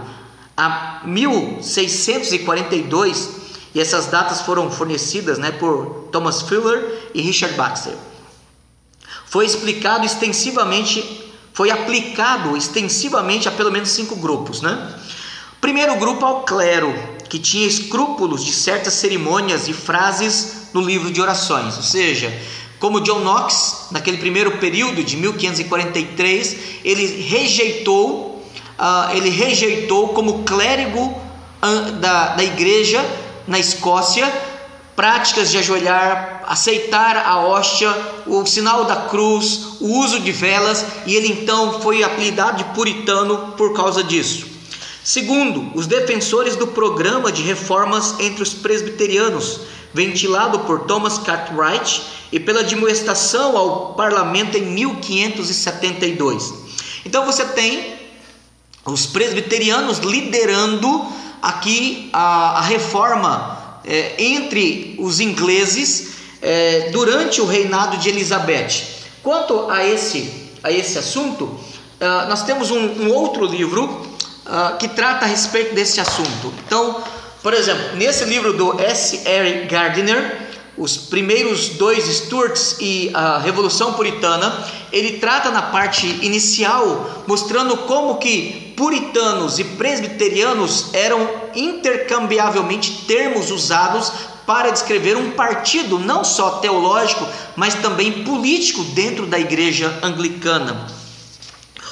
a 0.55 1.01
1642 1.05 3.29
e 3.73 3.81
essas 3.81 4.05
datas 4.05 4.41
foram 4.41 4.69
fornecidas 4.69 5.39
né, 5.39 5.51
por 5.53 6.09
Thomas 6.11 6.43
Fuller 6.43 7.09
e 7.15 7.21
Richard 7.23 7.55
Baxter. 7.55 7.95
Foi 9.25 9.43
explicado 9.43 10.05
extensivamente, 10.05 11.25
foi 11.51 11.71
aplicado 11.71 12.55
extensivamente 12.55 13.49
a 13.49 13.51
pelo 13.51 13.71
menos 13.71 13.89
cinco 13.89 14.15
grupos. 14.17 14.61
Né? 14.61 14.99
Primeiro 15.61 15.97
grupo 15.97 16.25
ao 16.25 16.43
clero, 16.43 16.93
que 17.27 17.37
tinha 17.37 17.67
escrúpulos 17.67 18.45
de 18.45 18.53
certas 18.53 18.93
cerimônias 18.93 19.67
e 19.67 19.73
frases 19.73 20.69
no 20.73 20.79
livro 20.79 21.11
de 21.11 21.21
orações, 21.21 21.75
ou 21.75 21.83
seja, 21.83 22.33
como 22.79 23.01
John 23.01 23.19
Knox, 23.19 23.87
naquele 23.91 24.17
primeiro 24.17 24.57
período 24.57 25.03
de 25.03 25.17
1543, 25.17 26.57
ele 26.83 27.23
rejeitou, 27.23 28.41
uh, 28.79 29.13
ele 29.13 29.29
rejeitou 29.29 30.09
como 30.09 30.43
clérigo 30.43 31.01
uh, 31.01 31.91
da, 31.99 32.35
da 32.35 32.43
igreja 32.43 33.05
na 33.45 33.59
Escócia, 33.59 34.31
práticas 34.95 35.51
de 35.51 35.57
ajoelhar, 35.57 36.43
aceitar 36.47 37.17
a 37.17 37.37
hóstia, 37.37 37.93
o 38.25 38.45
sinal 38.45 38.85
da 38.85 38.95
cruz, 38.95 39.75
o 39.81 39.99
uso 39.99 40.21
de 40.21 40.31
velas, 40.31 40.85
e 41.05 41.15
ele 41.15 41.27
então 41.27 41.81
foi 41.81 42.01
apelidado 42.01 42.57
de 42.57 42.63
puritano 42.73 43.53
por 43.57 43.73
causa 43.73 44.01
disso. 44.01 44.58
Segundo, 45.09 45.71
os 45.73 45.87
defensores 45.87 46.55
do 46.55 46.67
programa 46.67 47.31
de 47.31 47.41
reformas 47.41 48.13
entre 48.19 48.43
os 48.43 48.53
presbiterianos, 48.53 49.61
ventilado 49.91 50.59
por 50.59 50.81
Thomas 50.81 51.17
Cartwright 51.17 52.03
e 52.31 52.39
pela 52.39 52.59
admoestação 52.59 53.57
ao 53.57 53.95
parlamento 53.95 54.55
em 54.55 54.61
1572. 54.61 56.53
Então 57.03 57.25
você 57.25 57.43
tem 57.43 57.95
os 58.85 59.07
presbiterianos 59.07 59.97
liderando 59.97 61.07
aqui 61.41 62.11
a, 62.13 62.59
a 62.59 62.61
reforma 62.61 63.81
é, 63.83 64.13
entre 64.23 64.95
os 64.99 65.19
ingleses 65.19 66.17
é, 66.39 66.91
durante 66.91 67.41
o 67.41 67.47
reinado 67.47 67.97
de 67.97 68.09
Elizabeth. 68.09 68.85
Quanto 69.23 69.71
a 69.71 69.83
esse, 69.83 70.51
a 70.61 70.71
esse 70.71 70.99
assunto, 70.99 71.45
uh, 71.45 72.29
nós 72.29 72.43
temos 72.43 72.69
um, 72.69 72.77
um 72.77 73.11
outro 73.11 73.43
livro 73.43 74.07
uh, 74.49 74.77
que 74.77 74.87
trata 74.87 75.25
a 75.25 75.27
respeito 75.27 75.75
desse 75.75 76.01
assunto. 76.01 76.53
Então, 76.65 77.01
por 77.41 77.53
exemplo, 77.53 77.95
nesse 77.95 78.25
livro 78.25 78.53
do 78.53 78.81
S. 78.81 79.21
R. 79.25 79.65
Gardiner, 79.67 80.49
os 80.77 80.97
primeiros 80.97 81.69
dois 81.69 82.05
Stuarts 82.05 82.77
e 82.79 83.11
a 83.13 83.37
Revolução 83.37 83.93
Puritana, 83.93 84.65
ele 84.91 85.19
trata 85.19 85.51
na 85.51 85.61
parte 85.61 86.07
inicial 86.21 87.23
mostrando 87.27 87.75
como 87.77 88.17
que 88.17 88.73
puritanos 88.75 89.59
e 89.59 89.63
presbiterianos 89.63 90.93
eram 90.93 91.29
intercambiavelmente 91.53 93.03
termos 93.05 93.51
usados 93.51 94.11
para 94.47 94.71
descrever 94.71 95.15
um 95.15 95.31
partido 95.31 95.99
não 95.99 96.23
só 96.23 96.51
teológico, 96.59 97.27
mas 97.55 97.75
também 97.75 98.23
político 98.23 98.83
dentro 98.85 99.25
da 99.25 99.37
igreja 99.37 99.99
anglicana. 100.01 100.87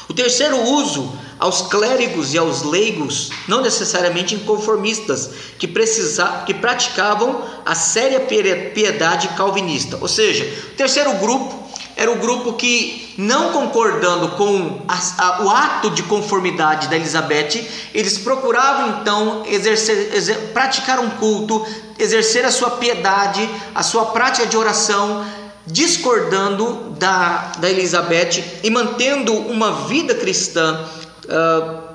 O 0.10 0.14
terceiro 0.14 0.58
uso 0.64 1.14
aos 1.40 1.62
clérigos 1.64 2.34
e 2.34 2.38
aos 2.38 2.64
leigos, 2.64 3.30
não 3.48 3.62
necessariamente 3.62 4.36
inconformistas, 4.36 5.30
que, 5.58 5.68
precisa, 5.68 6.44
que 6.46 6.54
praticavam 6.54 7.42
a 7.66 7.76
séria 7.76 8.20
piedade 8.20 9.28
calvinista. 9.30 9.98
Ou 10.02 10.08
seja, 10.08 10.46
o 10.72 10.76
terceiro 10.76 11.14
grupo 11.14 11.68
era 11.98 12.12
o 12.12 12.18
grupo 12.18 12.54
que, 12.54 13.16
não 13.18 13.52
concordando 13.52 14.30
com 14.30 14.82
a, 14.88 15.00
a, 15.18 15.44
o 15.44 15.50
ato 15.50 15.90
de 15.90 16.04
conformidade 16.04 16.88
da 16.88 16.96
Elizabeth, 16.96 17.68
eles 17.92 18.20
procuravam 18.20 19.02
então 19.02 19.44
exercer, 19.48 20.14
exer, 20.14 20.38
praticar 20.54 21.00
um 21.00 21.10
culto, 21.10 21.66
exercer 21.98 22.46
a 22.46 22.52
sua 22.52 22.70
piedade, 22.72 23.50
a 23.74 23.82
sua 23.82 24.06
prática 24.06 24.46
de 24.46 24.56
oração, 24.56 25.26
discordando 25.66 26.92
da, 27.00 27.54
da 27.58 27.68
Elizabeth 27.68 28.44
e 28.64 28.70
mantendo 28.70 29.34
uma 29.34 29.88
vida 29.88 30.14
cristã. 30.14 30.86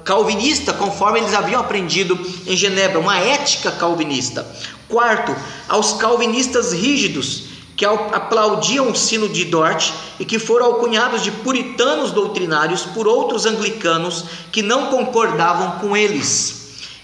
Calvinista, 0.05 0.73
conforme 0.73 1.21
eles 1.21 1.35
haviam 1.35 1.61
aprendido 1.61 2.19
em 2.47 2.57
Genebra, 2.57 2.99
uma 2.99 3.19
ética 3.19 3.71
calvinista. 3.71 4.47
Quarto, 4.89 5.35
aos 5.69 5.95
calvinistas 5.95 6.73
rígidos, 6.73 7.45
que 7.77 7.85
aplaudiam 7.87 8.91
o 8.91 8.95
sino 8.95 9.29
de 9.29 9.45
Dort 9.47 9.91
e 10.21 10.25
que 10.25 10.39
foram 10.39 10.67
alcunhados 10.67 11.23
de 11.23 11.31
puritanos 11.31 12.13
doutrinários 12.13 12.83
por 12.83 13.09
outros 13.09 13.47
anglicanos 13.47 14.25
que 14.53 14.63
não 14.63 14.87
concordavam 14.87 15.79
com 15.79 15.97
eles. 15.97 16.62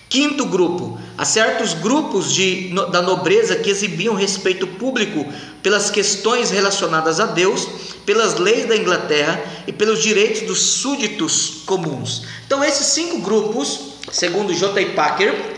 Quinto 0.08 0.46
grupo, 0.46 0.98
há 1.18 1.24
certos 1.24 1.74
grupos 1.74 2.32
de, 2.32 2.72
da 2.90 3.02
nobreza 3.02 3.56
que 3.56 3.68
exibiam 3.68 4.14
respeito 4.14 4.66
público 4.66 5.26
pelas 5.62 5.90
questões 5.90 6.50
relacionadas 6.50 7.20
a 7.20 7.26
Deus, 7.26 7.68
pelas 8.06 8.36
leis 8.36 8.66
da 8.66 8.74
Inglaterra 8.76 9.42
e 9.66 9.72
pelos 9.72 10.02
direitos 10.02 10.42
dos 10.42 10.60
súditos 10.60 11.62
comuns. 11.66 12.22
Então, 12.46 12.64
esses 12.64 12.86
cinco 12.86 13.18
grupos, 13.18 13.80
segundo 14.10 14.54
J. 14.54 14.86
Packer, 14.94 15.56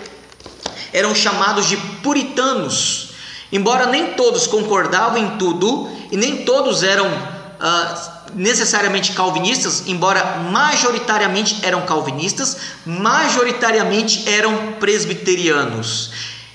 eram 0.93 1.15
chamados 1.15 1.69
de 1.69 1.77
puritanos. 2.03 3.11
Embora 3.53 3.87
nem 3.87 4.15
todos 4.15 4.49
concordavam 4.49 5.19
em 5.19 5.39
tudo 5.39 5.89
e 6.11 6.17
nem 6.17 6.45
todos 6.45 6.83
eram 6.83 7.07
uh, 7.07 8.20
necessariamente 8.35 9.13
calvinistas, 9.13 9.85
embora 9.87 10.39
majoritariamente 10.51 11.59
eram 11.63 11.83
calvinistas, 11.83 12.57
majoritariamente 12.85 14.29
eram 14.29 14.73
presbiterianos. 14.81 16.11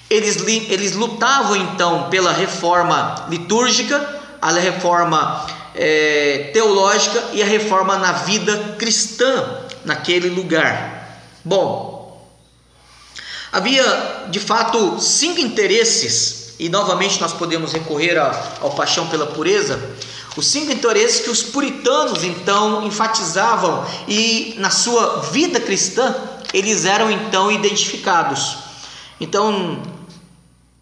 Eles, 0.09 0.37
eles 0.47 0.93
lutavam 0.93 1.55
então 1.55 2.09
pela 2.09 2.31
reforma 2.31 3.25
litúrgica, 3.29 4.21
a 4.41 4.51
reforma 4.51 5.45
é, 5.73 6.51
teológica 6.53 7.21
e 7.33 7.41
a 7.41 7.45
reforma 7.45 7.97
na 7.97 8.11
vida 8.11 8.75
cristã 8.77 9.61
naquele 9.83 10.29
lugar. 10.29 11.19
Bom, 11.43 12.25
havia 13.51 14.27
de 14.29 14.39
fato 14.39 14.99
cinco 14.99 15.39
interesses, 15.39 16.53
e 16.57 16.69
novamente 16.69 17.19
nós 17.19 17.33
podemos 17.33 17.73
recorrer 17.73 18.17
ao 18.17 18.71
paixão 18.71 19.07
pela 19.07 19.25
pureza 19.27 19.79
os 20.37 20.47
cinco 20.47 20.71
interesses 20.71 21.21
que 21.21 21.29
os 21.29 21.41
puritanos 21.41 22.23
então 22.23 22.85
enfatizavam 22.85 23.85
e 24.07 24.55
na 24.57 24.69
sua 24.69 25.21
vida 25.31 25.59
cristã 25.59 26.13
eles 26.53 26.85
eram 26.85 27.09
então 27.09 27.51
identificados. 27.51 28.57
Então, 29.19 29.81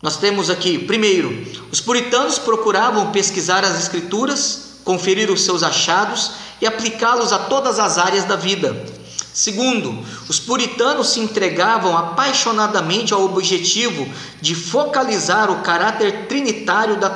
nós 0.02 0.18
temos 0.18 0.50
aqui, 0.50 0.78
primeiro, 0.78 1.46
os 1.72 1.80
puritanos 1.80 2.40
procuravam 2.40 3.12
pesquisar 3.12 3.64
as 3.64 3.80
escrituras, 3.80 4.80
conferir 4.84 5.32
os 5.32 5.42
seus 5.42 5.64
achados 5.64 6.32
e 6.60 6.66
aplicá-los 6.66 7.32
a 7.32 7.40
todas 7.40 7.80
as 7.80 7.98
áreas 7.98 8.26
da 8.26 8.36
vida. 8.36 8.86
Segundo, 9.34 9.98
os 10.28 10.40
puritanos 10.40 11.10
se 11.10 11.20
entregavam 11.20 11.98
apaixonadamente 11.98 13.14
ao 13.14 13.24
objetivo 13.24 14.08
de 14.42 14.54
focalizar 14.54 15.50
o 15.50 15.62
caráter 15.62 16.28
trinitário 16.28 16.98
da 17.00 17.10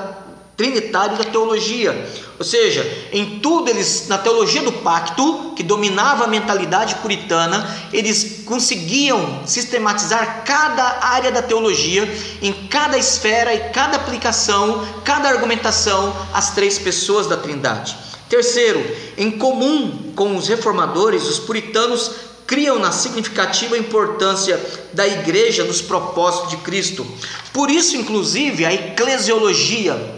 trinitário 0.57 1.15
da 1.15 1.23
teologia. 1.23 2.09
Ou 2.39 2.43
seja, 2.43 2.83
em 3.11 3.39
tudo 3.39 3.69
eles, 3.69 4.07
na 4.07 4.17
teologia 4.17 4.63
do 4.63 4.71
pacto, 4.71 5.53
que 5.55 5.61
dominava 5.61 6.23
a 6.23 6.27
mentalidade 6.27 6.95
puritana, 6.95 7.89
eles 7.93 8.41
conseguiam 8.43 9.43
sistematizar 9.45 10.43
cada 10.43 11.05
área 11.05 11.31
da 11.31 11.43
teologia, 11.43 12.11
em 12.41 12.51
cada 12.67 12.97
esfera 12.97 13.53
e 13.53 13.69
cada 13.69 13.97
aplicação, 13.97 14.85
cada 15.05 15.29
argumentação, 15.29 16.15
as 16.33 16.51
três 16.55 16.79
pessoas 16.79 17.27
da 17.27 17.37
Trindade. 17.37 17.95
Terceiro, 18.27 18.83
em 19.15 19.31
comum 19.31 20.11
com 20.15 20.35
os 20.35 20.47
reformadores, 20.47 21.23
os 21.23 21.39
puritanos 21.39 22.11
criam 22.47 22.79
na 22.79 22.91
significativa 22.91 23.77
importância 23.77 24.59
da 24.93 25.07
igreja 25.07 25.63
nos 25.63 25.81
propósitos 25.81 26.49
de 26.49 26.57
Cristo. 26.57 27.05
Por 27.53 27.69
isso, 27.69 27.95
inclusive, 27.95 28.65
a 28.65 28.73
eclesiologia 28.73 30.16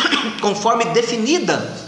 conforme 0.40 0.86
definida 0.86 1.86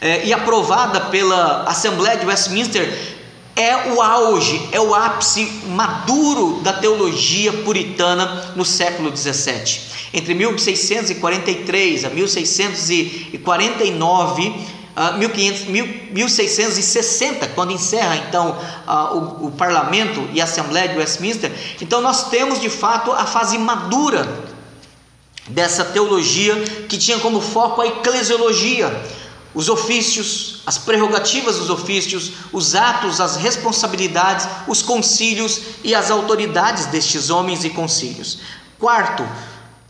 é, 0.00 0.26
e 0.26 0.32
aprovada 0.32 1.02
pela 1.02 1.64
Assembleia 1.64 2.16
de 2.16 2.24
Westminster, 2.26 3.16
é 3.56 3.92
o 3.92 4.00
auge, 4.02 4.68
é 4.70 4.78
o 4.78 4.94
ápice 4.94 5.46
maduro 5.68 6.60
da 6.60 6.74
teologia 6.74 7.50
puritana 7.52 8.52
no 8.54 8.64
século 8.64 9.10
17. 9.10 9.96
Entre 10.12 10.34
1643 10.34 12.04
a 12.04 12.10
1649, 12.10 14.48
uh, 14.48 14.54
1660, 16.12 17.48
quando 17.48 17.72
encerra 17.72 18.16
então 18.16 18.58
uh, 18.86 19.16
o, 19.16 19.46
o 19.46 19.50
parlamento 19.52 20.28
e 20.34 20.40
a 20.40 20.44
Assembleia 20.44 20.88
de 20.88 20.98
Westminster, 20.98 21.50
então 21.80 22.02
nós 22.02 22.28
temos 22.28 22.60
de 22.60 22.68
fato 22.68 23.10
a 23.10 23.24
fase 23.24 23.56
madura 23.56 24.45
dessa 25.48 25.84
teologia 25.84 26.56
que 26.88 26.98
tinha 26.98 27.18
como 27.20 27.40
foco 27.40 27.80
a 27.80 27.86
eclesiologia, 27.86 29.04
os 29.54 29.68
ofícios, 29.68 30.60
as 30.66 30.76
prerrogativas 30.76 31.56
dos 31.56 31.70
ofícios, 31.70 32.32
os 32.52 32.74
atos, 32.74 33.20
as 33.20 33.36
responsabilidades, 33.36 34.46
os 34.66 34.82
concílios 34.82 35.60
e 35.82 35.94
as 35.94 36.10
autoridades 36.10 36.86
destes 36.86 37.30
homens 37.30 37.64
e 37.64 37.70
concílios. 37.70 38.38
Quarto, 38.78 39.26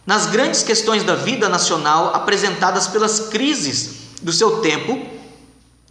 nas 0.07 0.26
grandes 0.26 0.62
questões 0.62 1.02
da 1.02 1.16
vida 1.16 1.48
nacional 1.48 2.14
apresentadas 2.14 2.86
pelas 2.86 3.18
crises 3.18 3.96
do 4.22 4.32
seu 4.32 4.61
tempo, 4.61 5.04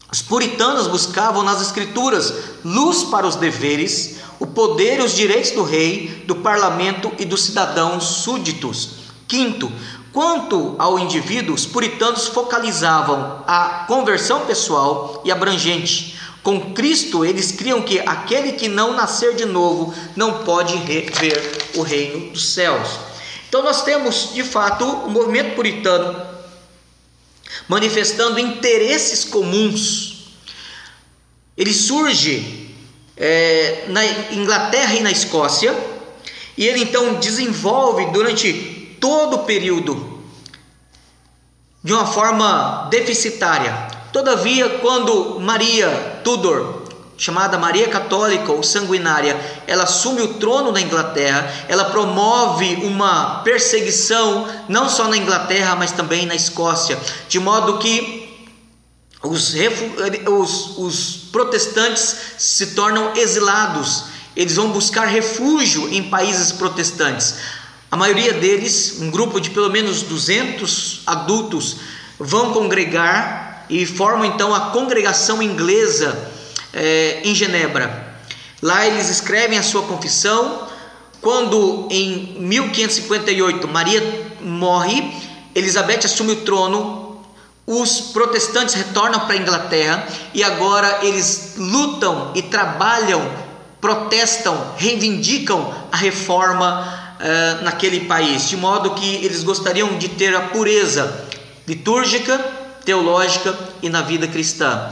os 0.10 0.22
puritanos 0.22 0.88
buscavam 0.88 1.44
nas 1.44 1.62
escrituras 1.62 2.34
luz 2.64 3.04
para 3.04 3.28
os 3.28 3.36
deveres, 3.36 4.18
o 4.40 4.48
poder 4.48 5.00
e 5.00 5.04
os 5.04 5.14
direitos 5.14 5.52
do 5.52 5.64
rei, 5.64 6.24
do 6.26 6.36
parlamento 6.36 7.12
e 7.20 7.26
dos 7.26 7.44
cidadãos 7.44 8.04
súditos 8.24 9.05
Quinto, 9.28 9.72
quanto 10.14 10.76
ao 10.78 11.00
indivíduo, 11.00 11.56
os 11.56 11.66
puritanos 11.66 12.28
focalizavam 12.28 13.44
a 13.48 13.86
conversão 13.88 14.46
pessoal 14.46 15.22
e 15.26 15.32
abrangente. 15.32 16.20
Com 16.44 16.74
Cristo, 16.74 17.26
eles 17.26 17.52
criam 17.52 17.82
que 17.82 18.00
aquele 18.00 18.54
que 18.54 18.68
não 18.68 18.94
nascer 18.94 19.36
de 19.36 19.46
novo 19.46 19.94
não 20.16 20.44
pode 20.44 20.78
ver 20.78 21.12
o 21.76 21.82
reino 21.82 22.32
dos 22.32 22.54
céus. 22.54 22.88
Então, 23.50 23.64
nós 23.64 23.84
temos 23.84 24.34
de 24.34 24.44
fato 24.44 24.86
o 24.86 25.10
movimento 25.10 25.56
puritano 25.56 26.36
manifestando 27.68 28.40
interesses 28.40 29.24
comuns. 29.24 30.36
Ele 31.58 31.74
surge 31.74 32.76
é, 33.18 33.86
na 33.88 34.06
Inglaterra 34.34 34.94
e 34.96 35.02
na 35.02 35.12
Escócia, 35.12 35.76
e 36.58 36.66
ele 36.66 36.82
então 36.82 37.16
desenvolve 37.16 38.06
durante 38.12 38.85
todo 39.06 39.36
o 39.36 39.44
período 39.44 40.20
de 41.84 41.94
uma 41.94 42.08
forma 42.08 42.88
deficitária. 42.90 43.72
Todavia, 44.12 44.80
quando 44.80 45.40
Maria 45.40 46.22
Tudor, 46.24 46.82
chamada 47.16 47.56
Maria 47.56 47.88
Católica 47.88 48.52
ou 48.52 48.64
Sanguinária, 48.64 49.40
ela 49.68 49.84
assume 49.84 50.24
o 50.24 50.34
trono 50.40 50.72
da 50.72 50.82
Inglaterra, 50.82 51.48
ela 51.70 51.86
promove 51.86 52.80
uma 52.84 53.42
perseguição 53.44 54.48
não 54.68 54.90
só 54.90 55.08
na 55.08 55.18
Inglaterra, 55.18 55.76
mas 55.76 55.92
também 55.92 56.26
na 56.26 56.34
Escócia, 56.34 56.98
de 57.30 57.40
modo 57.40 57.78
que 57.78 58.50
os, 59.22 59.54
os, 60.28 60.78
os 60.80 61.16
protestantes 61.32 62.16
se 62.40 62.74
tornam 62.74 63.16
exilados, 63.16 64.06
eles 64.36 64.56
vão 64.56 64.72
buscar 64.72 65.06
refúgio 65.06 65.94
em 65.94 66.10
países 66.10 66.52
protestantes. 66.52 67.36
A 67.96 67.98
maioria 67.98 68.34
deles, 68.34 68.98
um 69.00 69.10
grupo 69.10 69.40
de 69.40 69.52
pelo 69.52 69.70
menos 69.70 70.02
200 70.02 71.04
adultos, 71.06 71.78
vão 72.20 72.52
congregar 72.52 73.66
e 73.70 73.86
formam 73.86 74.26
então 74.26 74.54
a 74.54 74.72
congregação 74.72 75.42
inglesa 75.42 76.30
é, 76.74 77.22
em 77.24 77.34
Genebra. 77.34 78.18
Lá 78.62 78.86
eles 78.86 79.08
escrevem 79.08 79.58
a 79.58 79.64
sua 79.64 79.84
confissão. 79.84 80.68
Quando 81.22 81.88
em 81.90 82.36
1558 82.38 83.66
Maria 83.70 84.04
morre, 84.42 85.14
Elizabeth 85.56 86.02
assume 86.04 86.34
o 86.34 86.42
trono, 86.42 87.24
os 87.66 88.02
protestantes 88.12 88.76
retornam 88.76 89.22
para 89.22 89.36
a 89.36 89.38
Inglaterra 89.38 90.06
e 90.34 90.44
agora 90.44 91.00
eles 91.02 91.54
lutam 91.56 92.34
e 92.36 92.42
trabalham, 92.42 93.26
protestam, 93.80 94.74
reivindicam 94.76 95.74
a 95.94 95.96
reforma 95.96 97.05
uh, 97.20 97.64
naquele 97.64 98.02
país, 98.02 98.48
de 98.48 98.58
modo 98.58 98.92
que 98.92 99.16
eles 99.26 99.44
gostariam 99.44 99.98
de 99.98 100.10
ter 100.10 100.36
a 100.36 100.42
pureza 100.42 101.26
litúrgica, 101.68 102.38
teológica 102.84 103.58
e 103.82 103.90
na 103.90 104.02
vida 104.02 104.28
cristã. 104.28 104.92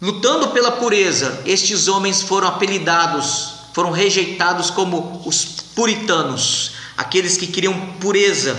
Lutando 0.00 0.48
pela 0.48 0.72
pureza, 0.72 1.42
estes 1.44 1.86
homens 1.86 2.22
foram 2.22 2.48
apelidados, 2.48 3.52
foram 3.74 3.90
rejeitados 3.90 4.70
como 4.70 5.22
os 5.26 5.44
puritanos, 5.74 6.72
aqueles 6.96 7.36
que 7.36 7.46
queriam 7.46 7.74
pureza, 8.00 8.56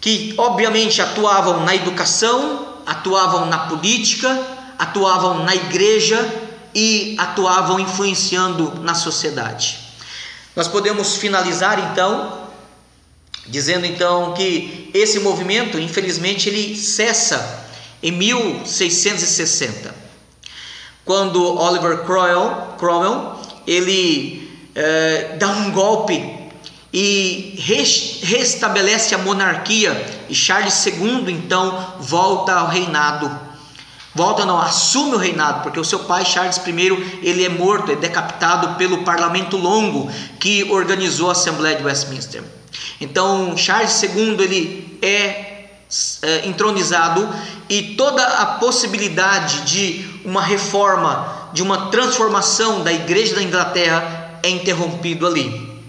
que 0.00 0.34
obviamente 0.36 1.00
atuavam 1.00 1.64
na 1.64 1.74
educação, 1.74 2.74
atuavam 2.84 3.46
na 3.46 3.60
política, 3.60 4.28
atuavam 4.78 5.42
na 5.42 5.54
igreja 5.54 6.18
e 6.74 7.16
atuavam 7.18 7.80
influenciando 7.80 8.80
na 8.82 8.94
sociedade. 8.94 9.85
Nós 10.56 10.66
podemos 10.66 11.16
finalizar 11.16 11.92
então 11.92 12.46
dizendo 13.46 13.86
então 13.86 14.32
que 14.32 14.90
esse 14.92 15.20
movimento, 15.20 15.78
infelizmente, 15.78 16.48
ele 16.48 16.74
cessa 16.74 17.68
em 18.02 18.10
1660, 18.10 19.94
quando 21.04 21.56
Oliver 21.56 21.98
Cromwell, 22.04 22.74
Cromwell 22.78 23.38
ele 23.66 24.50
é, 24.74 25.36
dá 25.38 25.48
um 25.48 25.70
golpe 25.70 26.36
e 26.92 27.54
restabelece 28.22 29.14
a 29.14 29.18
monarquia 29.18 30.24
e 30.28 30.34
Charles 30.34 30.84
II 30.86 31.24
então 31.28 31.94
volta 32.00 32.52
ao 32.52 32.68
reinado. 32.68 33.45
Volta 34.16 34.46
não, 34.46 34.58
assume 34.58 35.14
o 35.14 35.18
reinado, 35.18 35.62
porque 35.62 35.78
o 35.78 35.84
seu 35.84 35.98
pai 35.98 36.24
Charles 36.24 36.56
I, 36.56 37.20
ele 37.22 37.44
é 37.44 37.50
morto, 37.50 37.92
é 37.92 37.96
decapitado 37.96 38.76
pelo 38.76 39.04
parlamento 39.04 39.58
longo 39.58 40.10
que 40.40 40.64
organizou 40.72 41.28
a 41.28 41.32
Assembleia 41.32 41.76
de 41.76 41.84
Westminster. 41.84 42.42
Então, 42.98 43.54
Charles 43.58 44.02
II 44.02 44.40
ele 44.40 44.98
é, 45.02 45.68
é 46.22 46.46
entronizado 46.46 47.28
e 47.68 47.94
toda 47.94 48.26
a 48.26 48.46
possibilidade 48.46 49.60
de 49.66 50.22
uma 50.24 50.40
reforma, 50.40 51.50
de 51.52 51.62
uma 51.62 51.90
transformação 51.90 52.82
da 52.82 52.94
Igreja 52.94 53.34
da 53.34 53.42
Inglaterra 53.42 54.40
é 54.42 54.48
interrompido 54.48 55.26
ali. 55.26 55.82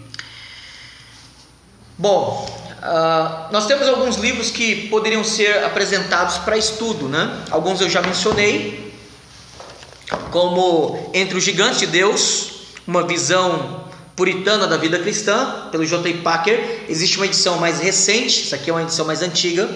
Bom, 1.98 2.57
uh, 2.80 3.52
nós 3.52 3.66
temos 3.66 3.88
alguns 3.88 4.18
livros 4.18 4.52
que 4.52 4.88
poderiam 4.88 5.24
ser 5.24 5.64
apresentados 5.64 6.38
para 6.40 6.58
estudo, 6.58 7.08
né? 7.08 7.44
Alguns 7.50 7.82
eu 7.82 7.90
já 7.90 8.02
mencionei, 8.02 8.94
como 10.32 11.12
Entre 11.14 11.38
os 11.38 11.44
Gigantes 11.44 11.80
de 11.80 11.88
Deus, 11.88 12.52
uma 12.88 13.04
visão 13.06 13.86
puritana 14.16 14.66
da 14.66 14.78
vida 14.78 14.98
cristã, 14.98 15.70
pelo 15.72 15.86
J. 15.86 16.16
Packer. 16.16 16.86
Existe 16.90 17.18
uma 17.18 17.26
edição 17.26 17.58
mais 17.60 17.80
recente, 17.80 18.44
essa 18.44 18.56
aqui 18.56 18.70
é 18.70 18.74
uma 18.74 18.82
edição 18.82 19.06
mais 19.06 19.22
antiga. 19.22 19.70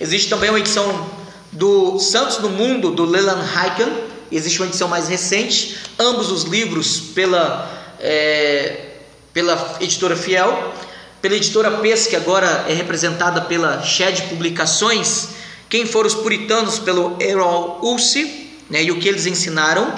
Existe 0.00 0.28
também 0.28 0.50
uma 0.50 0.58
edição 0.58 1.10
do 1.52 1.98
Santos 1.98 2.38
no 2.38 2.48
Mundo, 2.48 2.90
do 2.90 3.04
Leland 3.04 3.42
Heiken. 3.42 3.92
Existe 4.32 4.60
uma 4.60 4.68
edição 4.68 4.88
mais 4.88 5.08
recente. 5.08 5.78
Ambos 5.98 6.30
os 6.30 6.44
livros 6.44 6.98
pela, 6.98 7.70
é, 8.00 8.90
pela 9.32 9.76
editora 9.80 10.16
Fiel. 10.16 10.72
Pela 11.24 11.36
editora 11.36 11.70
Pes, 11.78 12.06
que 12.06 12.16
agora 12.16 12.66
é 12.68 12.74
representada 12.74 13.40
pela 13.40 13.82
Shed 13.82 14.24
Publicações. 14.28 15.28
Quem 15.70 15.86
foram 15.86 16.06
os 16.06 16.14
puritanos 16.14 16.78
pelo 16.78 17.16
Errol 17.18 17.78
Ulse 17.82 18.50
né, 18.68 18.84
e 18.84 18.90
o 18.90 19.00
que 19.00 19.08
eles 19.08 19.24
ensinaram. 19.24 19.90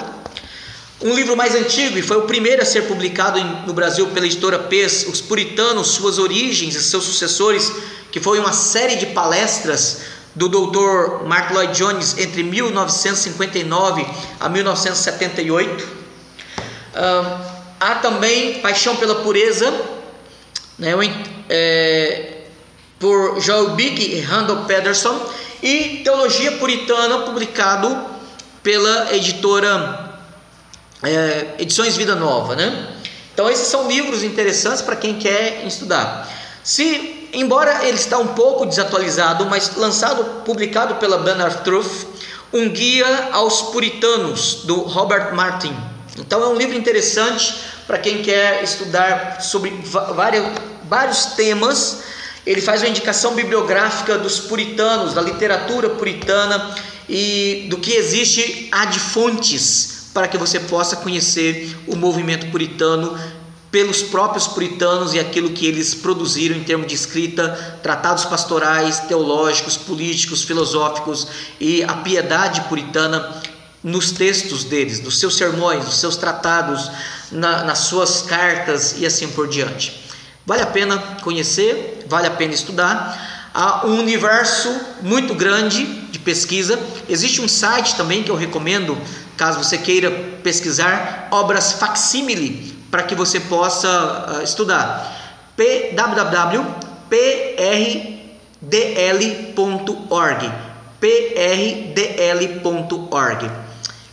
Um 1.01 1.13
livro 1.13 1.35
mais 1.35 1.53
antigo 1.53 1.97
e 1.97 2.01
foi 2.01 2.15
o 2.15 2.21
primeiro 2.21 2.61
a 2.61 2.65
ser 2.65 2.83
publicado 2.83 3.43
no 3.67 3.73
Brasil 3.73 4.07
pela 4.07 4.25
editora 4.25 4.57
Pes, 4.57 5.05
Os 5.05 5.19
Puritanos, 5.19 5.89
Suas 5.89 6.17
Origens 6.17 6.75
e 6.75 6.81
Seus 6.81 7.03
Sucessores, 7.03 7.73
que 8.09 8.21
foi 8.21 8.39
uma 8.39 8.53
série 8.53 8.95
de 8.95 9.07
palestras 9.07 10.03
do 10.33 10.47
Dr. 10.47 11.25
Mark 11.25 11.51
Lloyd 11.51 11.77
Jones 11.77 12.17
entre 12.17 12.41
1959 12.41 14.07
a 14.39 14.47
1978. 14.47 15.87
há 17.81 17.95
também 17.95 18.61
Paixão 18.61 18.95
pela 18.95 19.15
Pureza, 19.15 19.96
né, 20.77 20.93
é, 21.49 22.41
por 22.99 23.39
Joel 23.39 23.71
Bick 23.71 24.01
e 24.01 24.19
Randall 24.21 24.65
Pederson, 24.65 25.19
e 25.61 26.01
Teologia 26.03 26.53
Puritana, 26.53 27.19
publicado 27.19 28.05
pela 28.61 29.15
editora 29.15 30.19
é, 31.03 31.55
Edições 31.59 31.95
Vida 31.95 32.15
Nova, 32.15 32.55
né? 32.55 32.95
Então 33.33 33.49
esses 33.49 33.67
são 33.67 33.87
livros 33.87 34.23
interessantes 34.23 34.81
para 34.81 34.95
quem 34.95 35.17
quer 35.19 35.65
estudar. 35.65 36.27
Se, 36.63 37.29
embora 37.33 37.85
ele 37.85 37.97
está 37.97 38.17
um 38.17 38.27
pouco 38.27 38.65
desatualizado, 38.65 39.45
mas 39.45 39.75
lançado, 39.75 40.43
publicado 40.43 40.95
pela 40.95 41.19
Bernard 41.19 41.63
Truth, 41.63 42.07
um 42.51 42.69
guia 42.69 43.29
aos 43.31 43.61
puritanos 43.63 44.61
do 44.63 44.81
Robert 44.81 45.33
Martin. 45.33 45.75
Então 46.17 46.41
é 46.41 46.47
um 46.47 46.55
livro 46.55 46.75
interessante 46.75 47.55
para 47.85 47.97
quem 47.97 48.21
quer 48.21 48.63
estudar 48.63 49.41
sobre 49.41 49.71
vários, 50.15 50.45
vários 50.89 51.25
temas. 51.27 52.03
Ele 52.45 52.61
faz 52.61 52.81
uma 52.81 52.89
indicação 52.89 53.35
bibliográfica 53.35 54.17
dos 54.17 54.39
puritanos, 54.39 55.13
da 55.13 55.21
literatura 55.21 55.89
puritana 55.89 56.75
e 57.07 57.67
do 57.69 57.77
que 57.77 57.93
existe 57.93 58.67
há 58.71 58.85
de 58.85 58.99
fontes 58.99 60.09
para 60.13 60.27
que 60.27 60.37
você 60.37 60.59
possa 60.59 60.95
conhecer 60.95 61.77
o 61.85 61.95
movimento 61.95 62.47
puritano 62.47 63.17
pelos 63.69 64.01
próprios 64.01 64.47
puritanos 64.47 65.13
e 65.13 65.19
aquilo 65.19 65.51
que 65.51 65.67
eles 65.67 65.93
produziram 65.93 66.55
em 66.55 66.63
termos 66.63 66.87
de 66.87 66.95
escrita, 66.95 67.77
tratados 67.83 68.25
pastorais, 68.25 69.01
teológicos, 69.01 69.77
políticos, 69.77 70.43
filosóficos 70.43 71.27
e 71.59 71.83
a 71.83 71.93
piedade 71.95 72.61
puritana 72.61 73.41
nos 73.83 74.11
textos 74.11 74.63
deles, 74.63 74.99
nos 75.01 75.19
seus 75.19 75.37
sermões, 75.37 75.85
nos 75.85 75.99
seus 75.99 76.17
tratados, 76.17 76.91
na, 77.31 77.63
nas 77.63 77.79
suas 77.79 78.21
cartas 78.23 78.95
e 78.97 79.05
assim 79.05 79.27
por 79.29 79.47
diante. 79.47 80.05
Vale 80.45 80.61
a 80.61 80.67
pena 80.67 80.97
conhecer, 81.21 82.05
vale 82.07 82.27
a 82.27 82.31
pena 82.31 82.53
estudar. 82.53 83.49
Há 83.53 83.85
um 83.85 83.99
universo 83.99 84.73
muito 85.01 85.33
grande 85.33 85.83
de 85.85 86.19
pesquisa. 86.19 86.79
Existe 87.09 87.41
um 87.41 87.47
site 87.47 87.95
também 87.95 88.23
que 88.23 88.31
eu 88.31 88.35
recomendo 88.35 88.97
caso 89.35 89.63
você 89.63 89.77
queira 89.77 90.09
pesquisar 90.41 91.27
obras 91.31 91.73
facsímile 91.73 92.75
para 92.89 93.03
que 93.03 93.13
você 93.13 93.39
possa 93.39 94.39
uh, 94.39 94.43
estudar. 94.43 95.15
www.prdl.org 95.55 96.67
prdl.org 100.99 102.27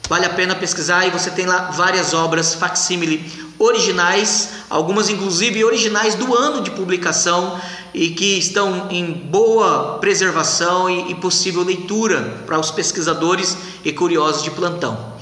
Vale 0.06 0.26
a 0.26 0.30
pena 0.30 0.54
pesquisar 0.54 1.06
e 1.06 1.10
você 1.10 1.30
tem 1.30 1.46
lá 1.46 1.70
várias 1.70 2.12
obras 2.12 2.54
facsímile 2.54 3.24
originais, 3.58 4.50
algumas 4.68 5.08
inclusive 5.08 5.64
originais 5.64 6.14
do 6.14 6.34
ano 6.34 6.60
de 6.60 6.70
publicação 6.72 7.58
e 7.94 8.10
que 8.10 8.38
estão 8.38 8.90
em 8.90 9.12
boa 9.12 9.98
preservação 10.00 10.90
e, 10.90 11.12
e 11.12 11.14
possível 11.14 11.62
leitura 11.62 12.42
para 12.44 12.60
os 12.60 12.70
pesquisadores 12.70 13.56
e 13.82 13.92
curiosos 13.92 14.42
de 14.42 14.50
plantão. 14.50 15.14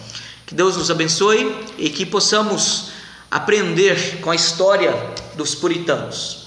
Que 0.45 0.55
Deus 0.55 0.77
nos 0.77 0.91
abençoe 0.91 1.55
e 1.79 1.89
que 1.89 2.05
possamos 2.05 2.91
aprender 3.31 4.19
com 4.21 4.31
a 4.31 4.35
história 4.35 4.95
dos 5.37 5.55
puritanos. 5.55 6.42